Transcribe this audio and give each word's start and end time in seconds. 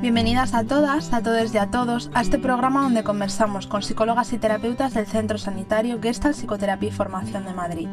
Bienvenidas 0.00 0.54
a 0.54 0.64
todas, 0.64 1.12
a 1.12 1.22
todos 1.22 1.52
y 1.52 1.58
a 1.58 1.70
todos 1.70 2.10
a 2.14 2.22
este 2.22 2.38
programa 2.38 2.84
donde 2.84 3.04
conversamos 3.04 3.66
con 3.66 3.82
psicólogas 3.82 4.32
y 4.32 4.38
terapeutas 4.38 4.94
del 4.94 5.06
Centro 5.06 5.36
Sanitario 5.36 6.00
Gestalt 6.00 6.36
Psicoterapia 6.36 6.88
y 6.88 6.92
Formación 6.92 7.44
de 7.44 7.52
Madrid. 7.52 7.88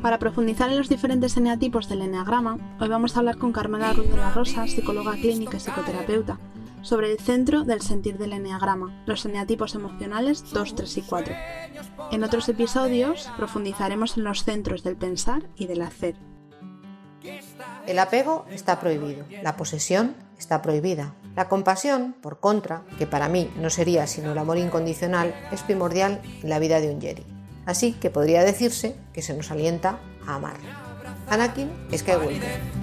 Para 0.00 0.18
profundizar 0.18 0.70
en 0.70 0.78
los 0.78 0.88
diferentes 0.88 1.36
eneatipos 1.36 1.86
del 1.86 2.00
eneagrama, 2.00 2.56
hoy 2.80 2.88
vamos 2.88 3.14
a 3.14 3.18
hablar 3.18 3.36
con 3.36 3.52
Carmela 3.52 3.92
Ruiz 3.92 4.10
de 4.10 4.16
la 4.16 4.30
Rosa, 4.30 4.66
psicóloga 4.66 5.12
clínica 5.12 5.58
y 5.58 5.60
psicoterapeuta, 5.60 6.38
sobre 6.82 7.12
el 7.12 7.18
centro 7.18 7.64
del 7.64 7.80
sentir 7.80 8.18
del 8.18 8.32
eneagrama, 8.32 9.02
los 9.06 9.24
eneatipos 9.24 9.74
emocionales 9.74 10.44
2, 10.52 10.74
3 10.74 10.96
y 10.98 11.02
4. 11.02 11.34
En 12.12 12.24
otros 12.24 12.48
episodios 12.48 13.30
profundizaremos 13.36 14.16
en 14.16 14.24
los 14.24 14.44
centros 14.44 14.82
del 14.82 14.96
pensar 14.96 15.42
y 15.56 15.66
del 15.66 15.82
hacer. 15.82 16.16
El 17.86 17.98
apego 17.98 18.46
está 18.50 18.80
prohibido, 18.80 19.24
la 19.42 19.56
posesión 19.56 20.14
está 20.38 20.62
prohibida. 20.62 21.14
La 21.36 21.48
compasión, 21.48 22.14
por 22.20 22.40
contra, 22.40 22.82
que 22.98 23.06
para 23.06 23.28
mí 23.28 23.50
no 23.56 23.70
sería 23.70 24.06
sino 24.06 24.32
el 24.32 24.38
amor 24.38 24.58
incondicional, 24.58 25.34
es 25.52 25.62
primordial 25.62 26.20
en 26.42 26.48
la 26.48 26.58
vida 26.58 26.80
de 26.80 26.92
un 26.92 27.00
Jedi. 27.00 27.24
Así 27.66 27.92
que 27.92 28.10
podría 28.10 28.42
decirse 28.42 28.96
que 29.12 29.22
se 29.22 29.34
nos 29.34 29.50
alienta 29.50 29.98
a 30.26 30.34
amar. 30.34 30.56
Anakin 31.28 31.70
Skywalker. 31.94 32.79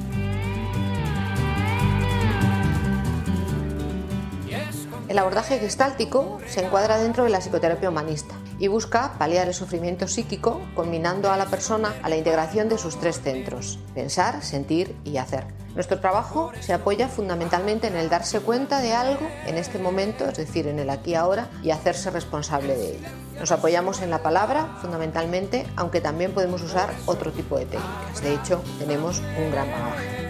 El 5.07 5.19
abordaje 5.19 5.57
gestáltico 5.57 6.39
se 6.47 6.65
encuadra 6.65 6.97
dentro 6.97 7.23
de 7.23 7.29
la 7.29 7.39
psicoterapia 7.39 7.89
humanista 7.89 8.35
y 8.59 8.67
busca 8.67 9.13
paliar 9.17 9.47
el 9.47 9.53
sufrimiento 9.53 10.05
psíquico 10.07 10.59
combinando 10.75 11.31
a 11.31 11.37
la 11.37 11.45
persona 11.45 11.95
a 12.03 12.09
la 12.09 12.17
integración 12.17 12.67
de 12.67 12.77
sus 12.77 12.99
tres 12.99 13.21
centros, 13.21 13.79
pensar, 13.95 14.43
sentir 14.43 14.97
y 15.05 15.15
hacer. 15.15 15.45
Nuestro 15.75 15.99
trabajo 15.99 16.51
se 16.59 16.73
apoya 16.73 17.07
fundamentalmente 17.07 17.87
en 17.87 17.95
el 17.95 18.09
darse 18.09 18.41
cuenta 18.41 18.81
de 18.81 18.93
algo 18.93 19.25
en 19.45 19.57
este 19.57 19.79
momento, 19.79 20.25
es 20.25 20.37
decir, 20.37 20.67
en 20.67 20.79
el 20.79 20.89
aquí 20.89 21.11
y 21.11 21.15
ahora, 21.15 21.47
y 21.63 21.71
hacerse 21.71 22.09
responsable 22.09 22.75
de 22.75 22.95
ello. 22.95 23.07
Nos 23.39 23.51
apoyamos 23.51 24.01
en 24.01 24.09
la 24.09 24.23
palabra 24.23 24.77
fundamentalmente, 24.81 25.67
aunque 25.75 26.01
también 26.01 26.33
podemos 26.33 26.63
usar 26.63 26.89
otro 27.05 27.31
tipo 27.31 27.57
de 27.57 27.65
técnicas. 27.65 28.21
De 28.21 28.33
hecho, 28.33 28.61
tenemos 28.79 29.19
un 29.19 29.51
gran 29.51 29.69
bagaje. 29.71 30.26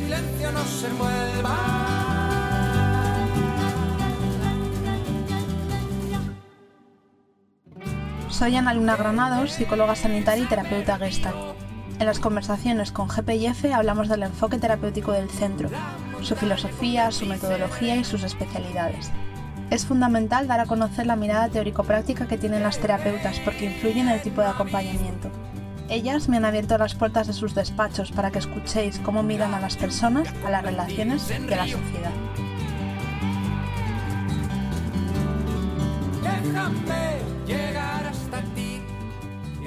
Silencio 0.00 0.52
no 0.52 0.64
se 0.64 0.88
Soy 8.30 8.56
Ana 8.56 8.72
Luna 8.72 8.96
Granados, 8.96 9.52
psicóloga 9.52 9.94
sanitaria 9.94 10.44
y 10.44 10.46
terapeuta 10.46 10.96
Gestalt. 10.96 11.36
En 11.98 12.06
las 12.06 12.18
conversaciones 12.18 12.92
con 12.92 13.08
GPIF 13.08 13.66
hablamos 13.74 14.08
del 14.08 14.22
enfoque 14.22 14.58
terapéutico 14.58 15.12
del 15.12 15.28
centro, 15.28 15.68
su 16.22 16.34
filosofía, 16.34 17.10
su 17.10 17.26
metodología 17.26 17.96
y 17.96 18.04
sus 18.04 18.22
especialidades. 18.22 19.10
Es 19.68 19.84
fundamental 19.84 20.48
dar 20.48 20.60
a 20.60 20.66
conocer 20.66 21.06
la 21.06 21.16
mirada 21.16 21.50
teórico-práctica 21.50 22.26
que 22.26 22.38
tienen 22.38 22.62
las 22.62 22.78
terapeutas 22.78 23.38
porque 23.40 23.66
influye 23.66 24.00
en 24.00 24.08
el 24.08 24.22
tipo 24.22 24.40
de 24.40 24.48
acompañamiento. 24.48 25.30
Ellas 25.90 26.28
me 26.28 26.36
han 26.36 26.44
abierto 26.44 26.78
las 26.78 26.94
puertas 26.94 27.26
de 27.26 27.32
sus 27.32 27.52
despachos 27.52 28.12
para 28.12 28.30
que 28.30 28.38
escuchéis 28.38 29.00
cómo 29.00 29.24
miran 29.24 29.54
a 29.54 29.60
las 29.60 29.76
personas, 29.76 30.32
a 30.46 30.50
las 30.50 30.62
relaciones 30.62 31.28
y 31.28 31.52
a 31.52 31.56
la 31.56 31.66
sociedad. 31.66 32.12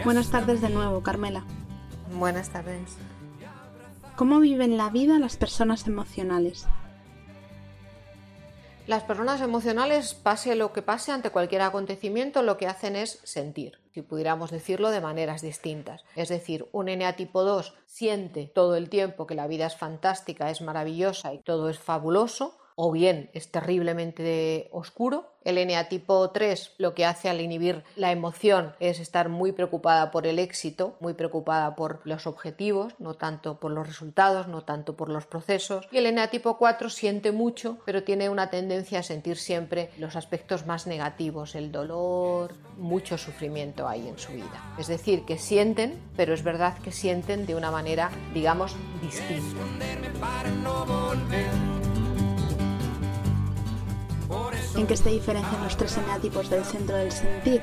Buenas 0.05 0.31
tardes 0.31 0.61
de 0.61 0.69
nuevo, 0.69 1.03
Carmela. 1.03 1.43
Buenas 2.17 2.47
tardes. 2.47 2.95
¿Cómo 4.15 4.39
viven 4.39 4.77
la 4.77 4.89
vida 4.89 5.19
las 5.19 5.35
personas 5.35 5.85
emocionales? 5.87 6.67
Las 8.87 9.03
personas 9.03 9.41
emocionales, 9.41 10.13
pase 10.13 10.55
lo 10.55 10.71
que 10.71 10.81
pase 10.81 11.11
ante 11.11 11.31
cualquier 11.31 11.63
acontecimiento, 11.63 12.43
lo 12.43 12.55
que 12.55 12.67
hacen 12.67 12.95
es 12.95 13.19
sentir, 13.23 13.82
si 13.93 14.01
pudiéramos 14.01 14.49
decirlo 14.49 14.89
de 14.89 15.01
maneras 15.01 15.41
distintas. 15.41 16.03
Es 16.15 16.29
decir, 16.29 16.67
un 16.71 16.87
NA 16.87 17.15
tipo 17.15 17.43
2 17.43 17.73
siente 17.85 18.47
todo 18.47 18.75
el 18.75 18.89
tiempo 18.89 19.27
que 19.27 19.35
la 19.35 19.47
vida 19.47 19.67
es 19.67 19.75
fantástica, 19.75 20.49
es 20.49 20.61
maravillosa 20.61 21.33
y 21.33 21.39
todo 21.39 21.69
es 21.69 21.77
fabuloso, 21.77 22.57
o 22.75 22.91
bien 22.91 23.29
es 23.33 23.49
terriblemente 23.51 24.69
oscuro. 24.71 25.31
El 25.43 25.55
NA 25.67 25.89
tipo 25.89 26.29
3 26.29 26.75
lo 26.77 26.93
que 26.93 27.05
hace 27.05 27.29
al 27.29 27.41
inhibir 27.41 27.83
la 27.97 28.11
emoción 28.11 28.73
es 28.79 29.01
estar 29.01 29.27
muy 29.27 29.51
preocupada 29.51 30.09
por 30.09 30.25
el 30.25 30.39
éxito, 30.39 30.95
muy 31.01 31.13
preocupada 31.13 31.75
por 31.75 31.99
los 32.05 32.27
objetivos, 32.27 32.93
no 32.97 33.15
tanto 33.15 33.59
por 33.59 33.71
los 33.71 33.85
resultados, 33.85 34.47
no 34.47 34.63
tanto 34.63 34.95
por 34.95 35.09
los 35.09 35.25
procesos. 35.25 35.85
Y 35.91 35.97
el 35.97 36.15
NA 36.15 36.29
tipo 36.29 36.57
4 36.57 36.89
siente 36.89 37.33
mucho, 37.33 37.77
pero 37.85 38.03
tiene 38.03 38.29
una 38.29 38.49
tendencia 38.49 38.99
a 38.99 39.03
sentir 39.03 39.37
siempre 39.37 39.89
los 39.97 40.15
aspectos 40.15 40.65
más 40.65 40.87
negativos, 40.87 41.55
el 41.55 41.73
dolor, 41.73 42.53
mucho 42.77 43.17
sufrimiento 43.17 43.87
hay 43.87 44.07
en 44.07 44.17
su 44.17 44.31
vida. 44.31 44.75
Es 44.79 44.87
decir, 44.87 45.25
que 45.25 45.37
sienten, 45.37 45.99
pero 46.15 46.33
es 46.33 46.43
verdad 46.43 46.77
que 46.79 46.91
sienten 46.91 47.45
de 47.45 47.55
una 47.55 47.71
manera, 47.71 48.11
digamos, 48.33 48.75
distinta. 49.01 49.61
¿En 54.75 54.87
qué 54.87 54.97
se 54.97 55.09
diferencian 55.09 55.63
los 55.63 55.77
tres 55.77 55.95
eneatipos 55.97 56.49
del 56.49 56.65
centro 56.65 56.95
del 56.95 57.11
sentir? 57.11 57.61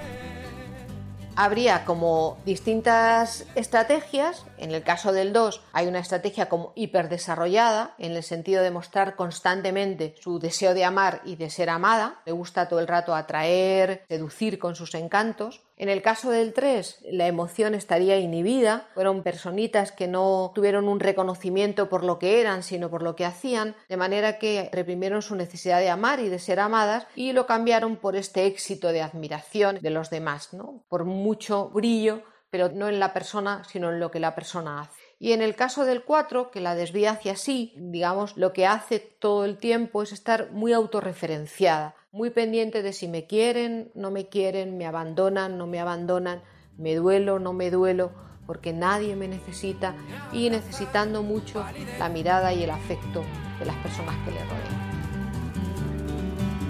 Habría 1.35 1.85
como 1.85 2.39
distintas 2.45 3.47
estrategias. 3.57 4.45
En 4.59 4.71
el 4.71 4.85
caso 4.85 5.13
del 5.13 5.33
2 5.33 5.61
hay 5.73 5.89
una 5.89 5.99
estrategia 5.99 6.49
como 6.49 6.73
hiperdesarrollada 6.77 7.95
en 7.99 8.13
el 8.13 8.23
sentido 8.23 8.63
de 8.63 8.71
mostrar 8.71 9.17
constantemente 9.17 10.15
su 10.21 10.39
deseo 10.39 10.73
de 10.73 10.85
amar 10.85 11.21
y 11.25 11.35
de 11.35 11.51
ser 11.51 11.69
amada. 11.69 12.21
Le 12.27 12.33
gusta 12.33 12.69
todo 12.69 12.79
el 12.79 12.87
rato 12.87 13.15
atraer, 13.15 14.05
seducir 14.09 14.61
con 14.61 14.77
sus 14.77 14.95
encantos. 14.95 15.63
En 15.81 15.89
el 15.89 16.03
caso 16.03 16.31
del 16.31 16.53
3, 16.53 17.07
la 17.11 17.27
emoción 17.27 17.75
estaría 17.75 18.19
inhibida, 18.19 18.91
fueron 18.93 19.23
personitas 19.23 19.93
que 19.93 20.09
no 20.09 20.53
tuvieron 20.55 20.89
un 20.89 21.01
reconocimiento 21.01 21.89
por 21.89 22.05
lo 22.05 22.19
que 22.19 22.39
eran, 22.39 22.63
sino 22.63 22.91
por 22.91 23.03
lo 23.03 23.17
que 23.17 23.25
hacían, 23.25 23.75
de 23.89 23.97
manera 23.97 24.39
que 24.39 24.69
reprimieron 24.75 25.23
su 25.23 25.37
necesidad 25.37 25.81
de 25.81 25.89
amar 25.89 26.21
y 26.21 26.29
de 26.29 26.39
ser 26.39 26.61
amadas 26.61 27.07
y 27.15 27.33
lo 27.33 27.47
cambiaron 27.47 27.97
por 27.97 28.15
este 28.15 28.45
éxito 28.45 28.93
de 28.93 29.01
admiración 29.01 29.79
de 29.81 29.89
los 29.89 30.11
demás, 30.11 30.53
¿no? 30.53 30.85
por 30.91 31.07
mucho 31.07 31.71
brillo, 31.71 32.25
pero 32.51 32.69
no 32.69 32.91
en 32.91 33.01
la 33.01 33.15
persona, 33.15 33.63
sino 33.65 33.91
en 33.91 34.01
lo 34.01 34.11
que 34.11 34.21
la 34.21 34.35
persona 34.35 34.83
hace. 34.83 35.01
Y 35.19 35.33
en 35.33 35.41
el 35.41 35.55
caso 35.55 35.87
del 35.87 36.05
4, 36.05 36.51
que 36.51 36.61
la 36.61 36.75
desvía 36.75 37.13
hacia 37.13 37.37
sí, 37.37 37.73
digamos, 37.77 38.37
lo 38.37 38.53
que 38.53 38.67
hace 38.67 38.99
todo 38.99 39.47
el 39.47 39.57
tiempo 39.57 40.03
es 40.03 40.13
estar 40.13 40.51
muy 40.51 40.75
autorreferenciada, 40.75 41.95
muy 42.13 42.31
pendiente 42.31 42.83
de 42.83 42.93
si 42.93 43.07
me 43.09 43.27
quieren, 43.27 43.91
no 43.95 44.11
me 44.11 44.29
quieren, 44.29 44.77
me 44.77 44.87
abandonan, 44.87 45.57
no 45.59 45.67
me 45.67 45.79
abandonan, 45.79 46.43
me 46.77 46.95
duelo, 46.97 47.39
no 47.39 47.53
me 47.53 47.71
duelo, 47.71 48.11
porque 48.47 48.73
nadie 48.73 49.15
me 49.15 49.29
necesita 49.29 49.95
y 50.33 50.51
necesitando 50.51 51.23
mucho 51.23 51.65
la 51.99 52.09
mirada 52.09 52.53
y 52.53 52.65
el 52.65 52.71
afecto 52.71 53.23
de 53.61 53.67
las 53.67 53.77
personas 53.77 54.17
que 54.25 54.33
le 54.33 54.45
rodean. 54.45 54.91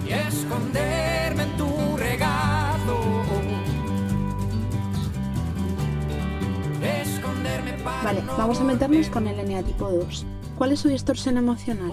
Y 0.06 0.12
esconderme 0.12 1.45
en 1.45 1.57
tu 1.57 1.71
Vale, 8.03 8.22
vamos 8.37 8.61
a 8.61 8.65
meternos 8.65 9.09
con 9.11 9.27
el 9.27 9.39
eneatipo 9.39 9.91
2. 9.91 10.25
¿Cuál 10.57 10.72
es 10.72 10.81
su 10.81 10.89
distorsión 10.89 11.37
emocional? 11.37 11.93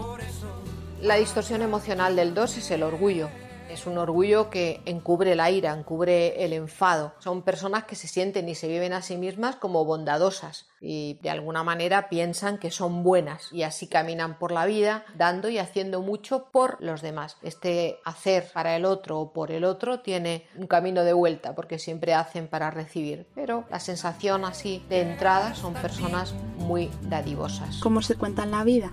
La 1.01 1.15
distorsión 1.15 1.61
emocional 1.61 2.15
del 2.15 2.33
2 2.33 2.57
es 2.57 2.71
el 2.71 2.81
orgullo. 2.81 3.29
Es 3.69 3.85
un 3.85 3.99
orgullo 3.99 4.49
que 4.49 4.81
encubre 4.85 5.35
la 5.35 5.51
ira, 5.51 5.71
encubre 5.71 6.43
el 6.43 6.53
enfado. 6.53 7.13
Son 7.19 7.43
personas 7.43 7.83
que 7.83 7.95
se 7.95 8.07
sienten 8.07 8.49
y 8.49 8.55
se 8.55 8.67
viven 8.67 8.93
a 8.93 9.03
sí 9.03 9.15
mismas 9.15 9.57
como 9.57 9.85
bondadosas 9.85 10.65
y 10.81 11.19
de 11.21 11.29
alguna 11.29 11.63
manera 11.63 12.09
piensan 12.09 12.57
que 12.57 12.71
son 12.71 13.03
buenas 13.03 13.53
y 13.53 13.61
así 13.61 13.87
caminan 13.87 14.39
por 14.39 14.51
la 14.51 14.65
vida 14.65 15.05
dando 15.15 15.49
y 15.49 15.59
haciendo 15.59 16.01
mucho 16.01 16.45
por 16.51 16.81
los 16.81 17.03
demás. 17.03 17.37
Este 17.43 17.99
hacer 18.03 18.49
para 18.51 18.75
el 18.75 18.83
otro 18.83 19.19
o 19.19 19.33
por 19.33 19.51
el 19.51 19.65
otro 19.65 19.99
tiene 19.99 20.47
un 20.55 20.65
camino 20.65 21.03
de 21.03 21.13
vuelta 21.13 21.53
porque 21.53 21.77
siempre 21.77 22.15
hacen 22.15 22.47
para 22.47 22.71
recibir, 22.71 23.27
pero 23.35 23.65
la 23.69 23.79
sensación 23.79 24.45
así 24.45 24.83
de 24.89 25.01
entrada 25.01 25.53
son 25.53 25.75
personas 25.75 26.33
muy 26.57 26.89
dadivosas. 27.03 27.77
¿Cómo 27.83 28.01
se 28.01 28.15
cuentan 28.15 28.49
la 28.49 28.63
vida? 28.63 28.89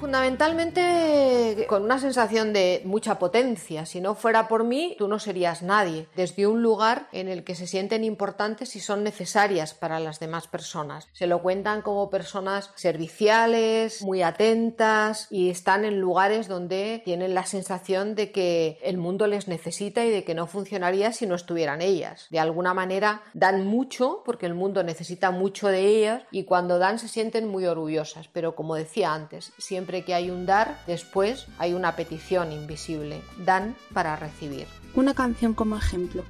Fundamentalmente 0.00 1.66
con 1.68 1.82
una 1.82 1.98
sensación 1.98 2.54
de 2.54 2.80
mucha 2.86 3.18
potencia. 3.18 3.84
Si 3.84 4.00
no 4.00 4.14
fuera 4.14 4.48
por 4.48 4.64
mí, 4.64 4.96
tú 4.98 5.08
no 5.08 5.18
serías 5.18 5.60
nadie. 5.62 6.06
Desde 6.16 6.46
un 6.46 6.62
lugar 6.62 7.08
en 7.12 7.28
el 7.28 7.44
que 7.44 7.54
se 7.54 7.66
sienten 7.66 8.02
importantes 8.02 8.76
y 8.76 8.80
son 8.80 9.04
necesarias 9.04 9.74
para 9.74 10.00
las 10.00 10.18
demás 10.18 10.48
personas. 10.48 11.08
Se 11.12 11.26
lo 11.26 11.42
cuentan 11.42 11.82
como 11.82 12.08
personas 12.08 12.70
serviciales, 12.76 14.00
muy 14.00 14.22
atentas 14.22 15.26
y 15.30 15.50
están 15.50 15.84
en 15.84 16.00
lugares 16.00 16.48
donde 16.48 17.02
tienen 17.04 17.34
la 17.34 17.44
sensación 17.44 18.14
de 18.14 18.32
que 18.32 18.78
el 18.82 18.96
mundo 18.96 19.26
les 19.26 19.48
necesita 19.48 20.02
y 20.06 20.10
de 20.10 20.24
que 20.24 20.34
no 20.34 20.46
funcionaría 20.46 21.12
si 21.12 21.26
no 21.26 21.34
estuvieran 21.34 21.82
ellas. 21.82 22.26
De 22.30 22.40
alguna 22.40 22.72
manera 22.72 23.22
dan 23.34 23.66
mucho 23.66 24.22
porque 24.24 24.46
el 24.46 24.54
mundo 24.54 24.82
necesita 24.82 25.30
mucho 25.30 25.68
de 25.68 25.80
ellas 25.80 26.22
y 26.30 26.44
cuando 26.44 26.78
dan 26.78 26.98
se 26.98 27.08
sienten 27.08 27.46
muy 27.46 27.66
orgullosas. 27.66 28.28
Pero 28.28 28.54
como 28.54 28.76
decía 28.76 29.12
antes, 29.12 29.52
siempre 29.58 29.89
que 30.04 30.14
hay 30.14 30.30
un 30.30 30.46
dar, 30.46 30.80
después 30.86 31.46
hay 31.58 31.74
una 31.74 31.96
petición 31.96 32.52
invisible. 32.52 33.20
Dan 33.44 33.76
para 33.92 34.16
recibir. 34.16 34.66
Una 34.94 35.14
canción 35.14 35.54
como 35.54 35.76
ejemplo. 35.76 36.24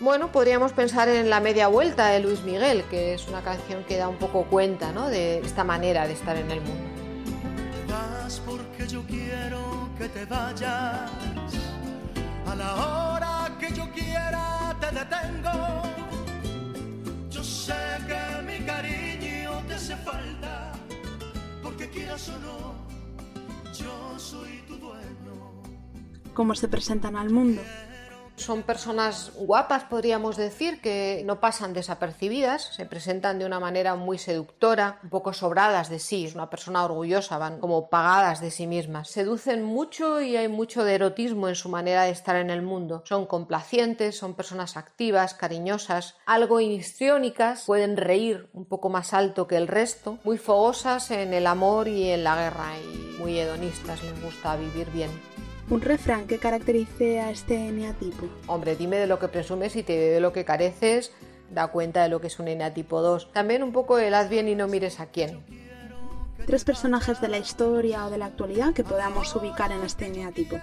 Bueno, 0.00 0.32
podríamos 0.32 0.72
pensar 0.72 1.08
en 1.08 1.30
La 1.30 1.40
media 1.40 1.68
vuelta 1.68 2.08
de 2.08 2.20
Luis 2.20 2.42
Miguel, 2.42 2.84
que 2.90 3.14
es 3.14 3.28
una 3.28 3.42
canción 3.42 3.84
que 3.84 3.96
da 3.96 4.08
un 4.08 4.16
poco 4.16 4.44
cuenta 4.44 4.92
¿no? 4.92 5.08
de 5.08 5.38
esta 5.38 5.64
manera 5.64 6.06
de 6.06 6.14
estar 6.14 6.36
en 6.36 6.50
el 6.50 6.60
mundo. 6.60 6.84
Vas 7.88 8.40
porque 8.44 8.86
yo 8.88 9.02
quiero 9.06 9.88
que 9.96 10.08
te 10.08 10.24
vayas. 10.24 11.10
A 12.46 12.54
la 12.54 12.74
hora 12.74 13.56
que 13.58 13.72
yo 13.72 13.90
quiera 13.92 14.76
te 14.80 14.86
detengo. 14.86 15.82
Yo 17.30 17.42
sé 17.42 17.74
que 18.06 18.42
mi 18.42 18.64
cariño 18.66 19.62
te 19.68 19.74
hace 19.74 19.96
falta. 19.96 20.43
Porque. 21.84 22.06
¿Cómo 26.32 26.54
se 26.54 26.68
presentan 26.68 27.16
al 27.16 27.30
mundo? 27.30 27.62
Son 28.36 28.62
personas 28.62 29.30
guapas, 29.36 29.84
podríamos 29.84 30.36
decir, 30.36 30.80
que 30.80 31.22
no 31.24 31.38
pasan 31.38 31.72
desapercibidas, 31.72 32.74
se 32.74 32.84
presentan 32.84 33.38
de 33.38 33.46
una 33.46 33.60
manera 33.60 33.94
muy 33.94 34.18
seductora, 34.18 34.98
un 35.04 35.10
poco 35.10 35.32
sobradas 35.32 35.88
de 35.88 36.00
sí, 36.00 36.24
es 36.24 36.34
una 36.34 36.50
persona 36.50 36.84
orgullosa, 36.84 37.38
van 37.38 37.60
como 37.60 37.88
pagadas 37.88 38.40
de 38.40 38.50
sí 38.50 38.66
mismas. 38.66 39.08
Seducen 39.08 39.62
mucho 39.62 40.20
y 40.20 40.36
hay 40.36 40.48
mucho 40.48 40.82
de 40.82 40.94
erotismo 40.94 41.48
en 41.48 41.54
su 41.54 41.68
manera 41.68 42.02
de 42.02 42.10
estar 42.10 42.34
en 42.34 42.50
el 42.50 42.62
mundo. 42.62 43.04
Son 43.06 43.24
complacientes, 43.24 44.18
son 44.18 44.34
personas 44.34 44.76
activas, 44.76 45.34
cariñosas, 45.34 46.16
algo 46.26 46.58
histriónicas, 46.60 47.64
pueden 47.66 47.96
reír 47.96 48.48
un 48.52 48.64
poco 48.64 48.88
más 48.88 49.14
alto 49.14 49.46
que 49.46 49.56
el 49.56 49.68
resto, 49.68 50.18
muy 50.24 50.38
fogosas 50.38 51.12
en 51.12 51.34
el 51.34 51.46
amor 51.46 51.86
y 51.86 52.10
en 52.10 52.24
la 52.24 52.34
guerra 52.34 52.72
y 52.78 53.16
muy 53.18 53.38
hedonistas, 53.38 54.02
les 54.02 54.20
gusta 54.20 54.56
vivir 54.56 54.90
bien. 54.90 55.10
Un 55.70 55.80
refrán 55.80 56.26
que 56.26 56.38
caracterice 56.38 57.20
a 57.20 57.30
este 57.30 57.68
eneatipo. 57.68 58.28
Hombre, 58.48 58.76
dime 58.76 58.98
de 58.98 59.06
lo 59.06 59.18
que 59.18 59.28
presumes 59.28 59.76
y 59.76 59.82
te 59.82 59.96
de 59.96 60.20
lo 60.20 60.32
que 60.32 60.44
careces, 60.44 61.10
da 61.50 61.68
cuenta 61.68 62.02
de 62.02 62.10
lo 62.10 62.20
que 62.20 62.26
es 62.26 62.38
un 62.38 62.48
eneatipo 62.48 63.00
2. 63.00 63.32
También 63.32 63.62
un 63.62 63.72
poco 63.72 63.98
el 63.98 64.12
haz 64.12 64.28
bien 64.28 64.46
y 64.48 64.54
no 64.54 64.68
mires 64.68 65.00
a 65.00 65.06
quién. 65.06 65.42
Tres 66.46 66.64
personajes 66.64 67.22
de 67.22 67.28
la 67.28 67.38
historia 67.38 68.04
o 68.04 68.10
de 68.10 68.18
la 68.18 68.26
actualidad 68.26 68.74
que 68.74 68.84
podamos 68.84 69.34
ubicar 69.34 69.72
en 69.72 69.82
este 69.82 70.06
eneatipo. 70.06 70.60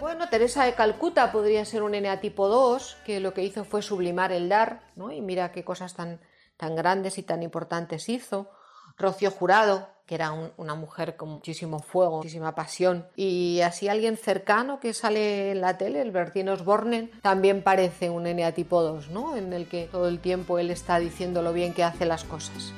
Bueno, 0.00 0.28
Teresa 0.28 0.64
de 0.64 0.74
Calcuta 0.74 1.32
podría 1.32 1.64
ser 1.64 1.82
un 1.82 1.94
eneatipo 1.94 2.48
2, 2.48 2.98
que 3.06 3.20
lo 3.20 3.32
que 3.32 3.42
hizo 3.42 3.64
fue 3.64 3.80
sublimar 3.80 4.32
el 4.32 4.50
dar, 4.50 4.82
¿no? 4.94 5.10
Y 5.10 5.22
mira 5.22 5.52
qué 5.52 5.64
cosas 5.64 5.94
tan, 5.94 6.20
tan 6.58 6.76
grandes 6.76 7.16
y 7.16 7.22
tan 7.22 7.42
importantes 7.42 8.10
hizo. 8.10 8.50
Rocío 8.98 9.30
Jurado, 9.30 9.88
que 10.06 10.14
era 10.14 10.30
un- 10.32 10.52
una 10.56 10.74
mujer 10.74 11.16
con 11.16 11.28
muchísimo 11.30 11.80
fuego, 11.80 12.18
muchísima 12.18 12.54
pasión. 12.54 13.06
Y 13.16 13.60
así 13.62 13.88
alguien 13.88 14.16
cercano 14.16 14.78
que 14.78 14.94
sale 14.94 15.50
en 15.50 15.60
la 15.60 15.76
tele, 15.78 16.00
el 16.00 16.12
Bertín 16.12 16.48
Osborne, 16.48 17.10
también 17.22 17.62
parece 17.62 18.08
un 18.10 18.26
eneatipo 18.26 18.82
2, 18.82 19.10
¿no? 19.10 19.36
En 19.36 19.52
el 19.52 19.66
que 19.68 19.88
todo 19.90 20.06
el 20.08 20.20
tiempo 20.20 20.58
él 20.60 20.70
está 20.70 20.98
diciendo 21.00 21.42
lo 21.42 21.52
bien 21.52 21.74
que 21.74 21.82
hace 21.82 22.06
las 22.06 22.22
cosas. 22.24 22.72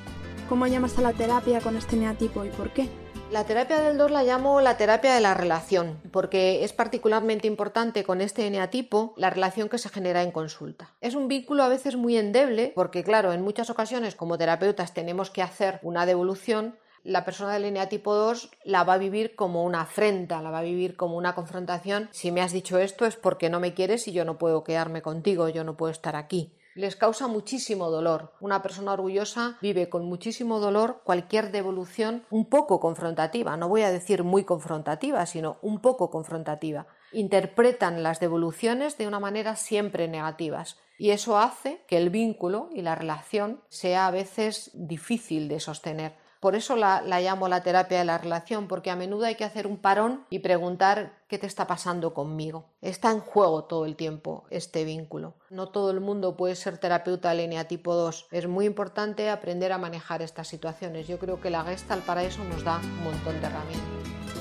¿Cómo 0.49 0.67
llamas 0.67 0.97
a 0.99 1.03
la 1.03 1.12
terapia 1.12 1.61
con 1.61 1.76
este 1.76 1.97
eneatipo 1.97 2.44
y 2.47 2.49
por 2.49 2.70
qué? 2.70 2.88
La 3.30 3.44
terapia 3.44 3.80
del 3.82 3.98
2 3.98 4.10
la 4.10 4.22
llamo 4.22 4.62
la 4.62 4.78
terapia 4.78 5.14
de 5.14 5.20
la 5.20 5.34
relación, 5.34 6.00
porque 6.12 6.64
es 6.64 6.72
particularmente 6.72 7.46
importante 7.46 8.02
con 8.02 8.22
este 8.22 8.46
eneatipo 8.46 9.12
la 9.19 9.28
relación 9.28 9.69
que 9.69 9.76
se 9.76 9.90
genera 9.90 10.22
en 10.22 10.30
consulta. 10.30 10.94
Es 11.02 11.14
un 11.14 11.28
vínculo 11.28 11.62
a 11.62 11.69
veces 11.69 11.96
muy 11.96 12.16
endeble, 12.16 12.72
porque 12.75 13.04
claro, 13.04 13.34
en 13.34 13.42
muchas 13.42 13.69
ocasiones 13.69 14.14
como 14.14 14.38
terapeutas 14.38 14.94
tenemos 14.94 15.28
que 15.28 15.42
hacer 15.42 15.78
una 15.82 16.06
devolución, 16.06 16.78
la 17.04 17.26
persona 17.26 17.52
del 17.52 17.66
eneatipo 17.66 18.14
2 18.14 18.50
la 18.64 18.84
va 18.84 18.94
a 18.94 18.98
vivir 18.98 19.36
como 19.36 19.62
una 19.62 19.82
afrenta, 19.82 20.40
la 20.40 20.50
va 20.50 20.60
a 20.60 20.62
vivir 20.62 20.96
como 20.96 21.19
una 21.19 21.34
confrontación. 21.34 22.08
Si 22.12 22.32
me 22.32 22.40
has 22.40 22.52
dicho 22.52 22.78
esto 22.78 23.04
es 23.04 23.16
porque 23.16 23.50
no 23.50 23.60
me 23.60 23.74
quieres 23.74 24.08
y 24.08 24.12
yo 24.12 24.24
no 24.24 24.38
puedo 24.38 24.64
quedarme 24.64 25.02
contigo, 25.02 25.50
yo 25.50 25.64
no 25.64 25.76
puedo 25.76 25.92
estar 25.92 26.16
aquí 26.16 26.54
les 26.78 26.94
causa 26.94 27.26
muchísimo 27.26 27.90
dolor. 27.90 28.32
Una 28.40 28.62
persona 28.62 28.92
orgullosa 28.92 29.58
vive 29.60 29.88
con 29.88 30.04
muchísimo 30.04 30.60
dolor 30.60 31.02
cualquier 31.02 31.50
devolución 31.50 32.25
un 32.30 32.48
poco 32.48 32.78
confrontativa, 32.78 33.56
no 33.56 33.69
voy 33.69 33.82
a 33.82 33.90
decir 33.90 34.22
muy 34.22 34.44
confrontativa, 34.44 35.26
sino 35.26 35.58
un 35.60 35.80
poco 35.80 36.08
confrontativa. 36.08 36.86
Interpretan 37.10 38.04
las 38.04 38.20
devoluciones 38.20 38.96
de 38.96 39.08
una 39.08 39.19
manera 39.19 39.56
siempre 39.56 40.06
negativas 40.06 40.78
y 40.98 41.10
eso 41.10 41.36
hace 41.36 41.84
que 41.88 41.96
el 41.96 42.10
vínculo 42.10 42.69
y 42.72 42.82
la 42.82 42.94
relación 42.94 43.60
sea 43.69 44.06
a 44.06 44.12
veces 44.12 44.70
difícil 44.74 45.48
de 45.48 45.58
sostener. 45.58 46.27
Por 46.40 46.55
eso 46.55 46.76
la, 46.76 47.02
la, 47.02 47.20
llamo 47.20 47.49
la 47.49 47.62
terapia 47.62 47.99
de 47.99 48.05
la 48.05 48.19
relación, 48.19 48.69
porque 48.69 48.90
a 48.90 48.96
menudo 48.96 49.25
hay 49.25 49.35
que 49.35 49.44
hacer 49.44 49.67
un 49.67 49.76
parón 49.76 50.25
y 50.31 50.38
preguntar 50.38 51.19
qué 51.29 51.38
te 51.38 51.46
está 51.46 51.67
pasando 51.67 52.14
conmigo. 52.14 52.67
Está 52.81 53.11
en 53.11 53.20
juego 53.20 53.64
todo 53.64 53.85
el 53.85 53.96
tiempo 53.96 54.44
este 54.50 54.85
vínculo. 54.85 55.35
No 55.50 55.69
todo 55.69 55.90
el 55.90 56.00
mundo 56.00 56.37
puede 56.37 56.56
ser 56.56 56.79
terapeuta 56.79 57.35
línea 57.35 57.69
tipo 57.69 57.94
2. 57.94 58.29
Es 58.31 58.46
muy 58.46 58.67
importante 58.67 59.31
aprender 59.31 59.73
a 59.73 59.79
manejar 59.79 60.23
estas 60.23 60.49
situaciones. 60.49 61.08
Yo 61.08 61.19
creo 61.19 61.40
que 61.40 61.50
la 61.50 61.64
Gestalt 61.64 62.05
para 62.05 62.23
eso 62.23 62.43
nos 62.44 62.64
da 62.64 62.79
un 62.79 63.05
montón 63.05 63.41
de 63.41 63.46
herramientas. 63.46 63.88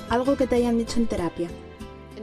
Algo 0.10 0.38
que 0.38 0.48
te 0.48 0.56
hayan 0.56 0.78
dicho 0.78 1.00
en 1.00 1.08
terapia. 1.08 1.50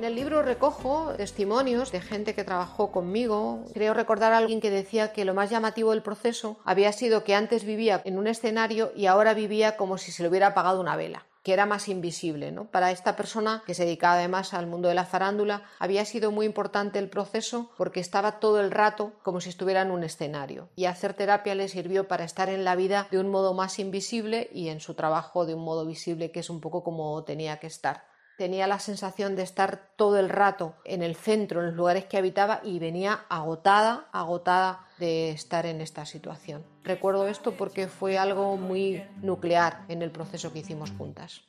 El 0.04 0.16
libro 0.16 0.42
recojo 0.42 1.14
testimonios 1.16 1.90
de 1.90 2.02
gente 2.02 2.34
que 2.34 2.44
trabajó 2.44 2.92
conmigo. 2.92 3.64
Creo 3.72 3.94
recordar 3.94 4.34
a 4.34 4.36
alguien 4.36 4.60
que 4.60 4.68
decía 4.70 5.14
que 5.14 5.24
lo 5.24 5.32
más 5.32 5.48
llamativo 5.48 5.92
del 5.92 6.02
proceso 6.02 6.58
había 6.66 6.92
sido 6.92 7.24
que 7.24 7.34
antes 7.34 7.64
vivía 7.64 8.02
en 8.04 8.18
un 8.18 8.26
escenario 8.26 8.92
y 8.94 9.06
ahora 9.06 9.32
vivía 9.32 9.78
como 9.78 9.96
si 9.96 10.12
se 10.12 10.22
le 10.22 10.28
hubiera 10.28 10.48
apagado 10.48 10.78
una 10.82 10.94
vela 10.94 11.24
que 11.42 11.54
era 11.54 11.64
más 11.66 11.88
invisible. 11.88 12.52
¿no? 12.52 12.66
Para 12.66 12.90
esta 12.90 13.16
persona, 13.16 13.62
que 13.66 13.74
se 13.74 13.84
dedicaba 13.84 14.14
además 14.14 14.54
al 14.54 14.66
mundo 14.66 14.88
de 14.88 14.94
la 14.94 15.04
farándula, 15.04 15.64
había 15.78 16.04
sido 16.06 16.30
muy 16.30 16.46
importante 16.46 16.98
el 16.98 17.10
proceso 17.10 17.70
porque 17.76 18.00
estaba 18.00 18.40
todo 18.40 18.60
el 18.60 18.70
rato 18.70 19.12
como 19.22 19.42
si 19.42 19.50
estuviera 19.50 19.82
en 19.82 19.90
un 19.90 20.04
escenario. 20.04 20.70
Y 20.74 20.86
hacer 20.86 21.12
terapia 21.12 21.54
le 21.54 21.68
sirvió 21.68 22.08
para 22.08 22.24
estar 22.24 22.48
en 22.48 22.64
la 22.64 22.76
vida 22.76 23.08
de 23.10 23.18
un 23.18 23.30
modo 23.30 23.52
más 23.52 23.78
invisible 23.78 24.50
y 24.54 24.68
en 24.68 24.80
su 24.80 24.94
trabajo 24.94 25.44
de 25.44 25.54
un 25.54 25.64
modo 25.64 25.84
visible, 25.84 26.30
que 26.30 26.40
es 26.40 26.48
un 26.48 26.62
poco 26.62 26.82
como 26.82 27.24
tenía 27.24 27.58
que 27.58 27.66
estar 27.66 28.13
tenía 28.36 28.66
la 28.66 28.78
sensación 28.78 29.36
de 29.36 29.42
estar 29.42 29.90
todo 29.96 30.18
el 30.18 30.28
rato 30.28 30.74
en 30.84 31.02
el 31.02 31.16
centro, 31.16 31.60
en 31.60 31.66
los 31.66 31.74
lugares 31.74 32.04
que 32.04 32.16
habitaba 32.16 32.60
y 32.62 32.78
venía 32.78 33.24
agotada, 33.28 34.06
agotada 34.12 34.86
de 34.98 35.30
estar 35.30 35.66
en 35.66 35.80
esta 35.80 36.06
situación. 36.06 36.64
Recuerdo 36.82 37.28
esto 37.28 37.52
porque 37.52 37.88
fue 37.88 38.18
algo 38.18 38.56
muy 38.56 39.02
nuclear 39.22 39.84
en 39.88 40.02
el 40.02 40.10
proceso 40.10 40.52
que 40.52 40.60
hicimos 40.60 40.90
juntas. 40.96 41.42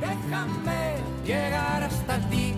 Déjame 0.00 0.96
llegar 1.24 1.84
hasta 1.84 2.18
ti 2.28 2.54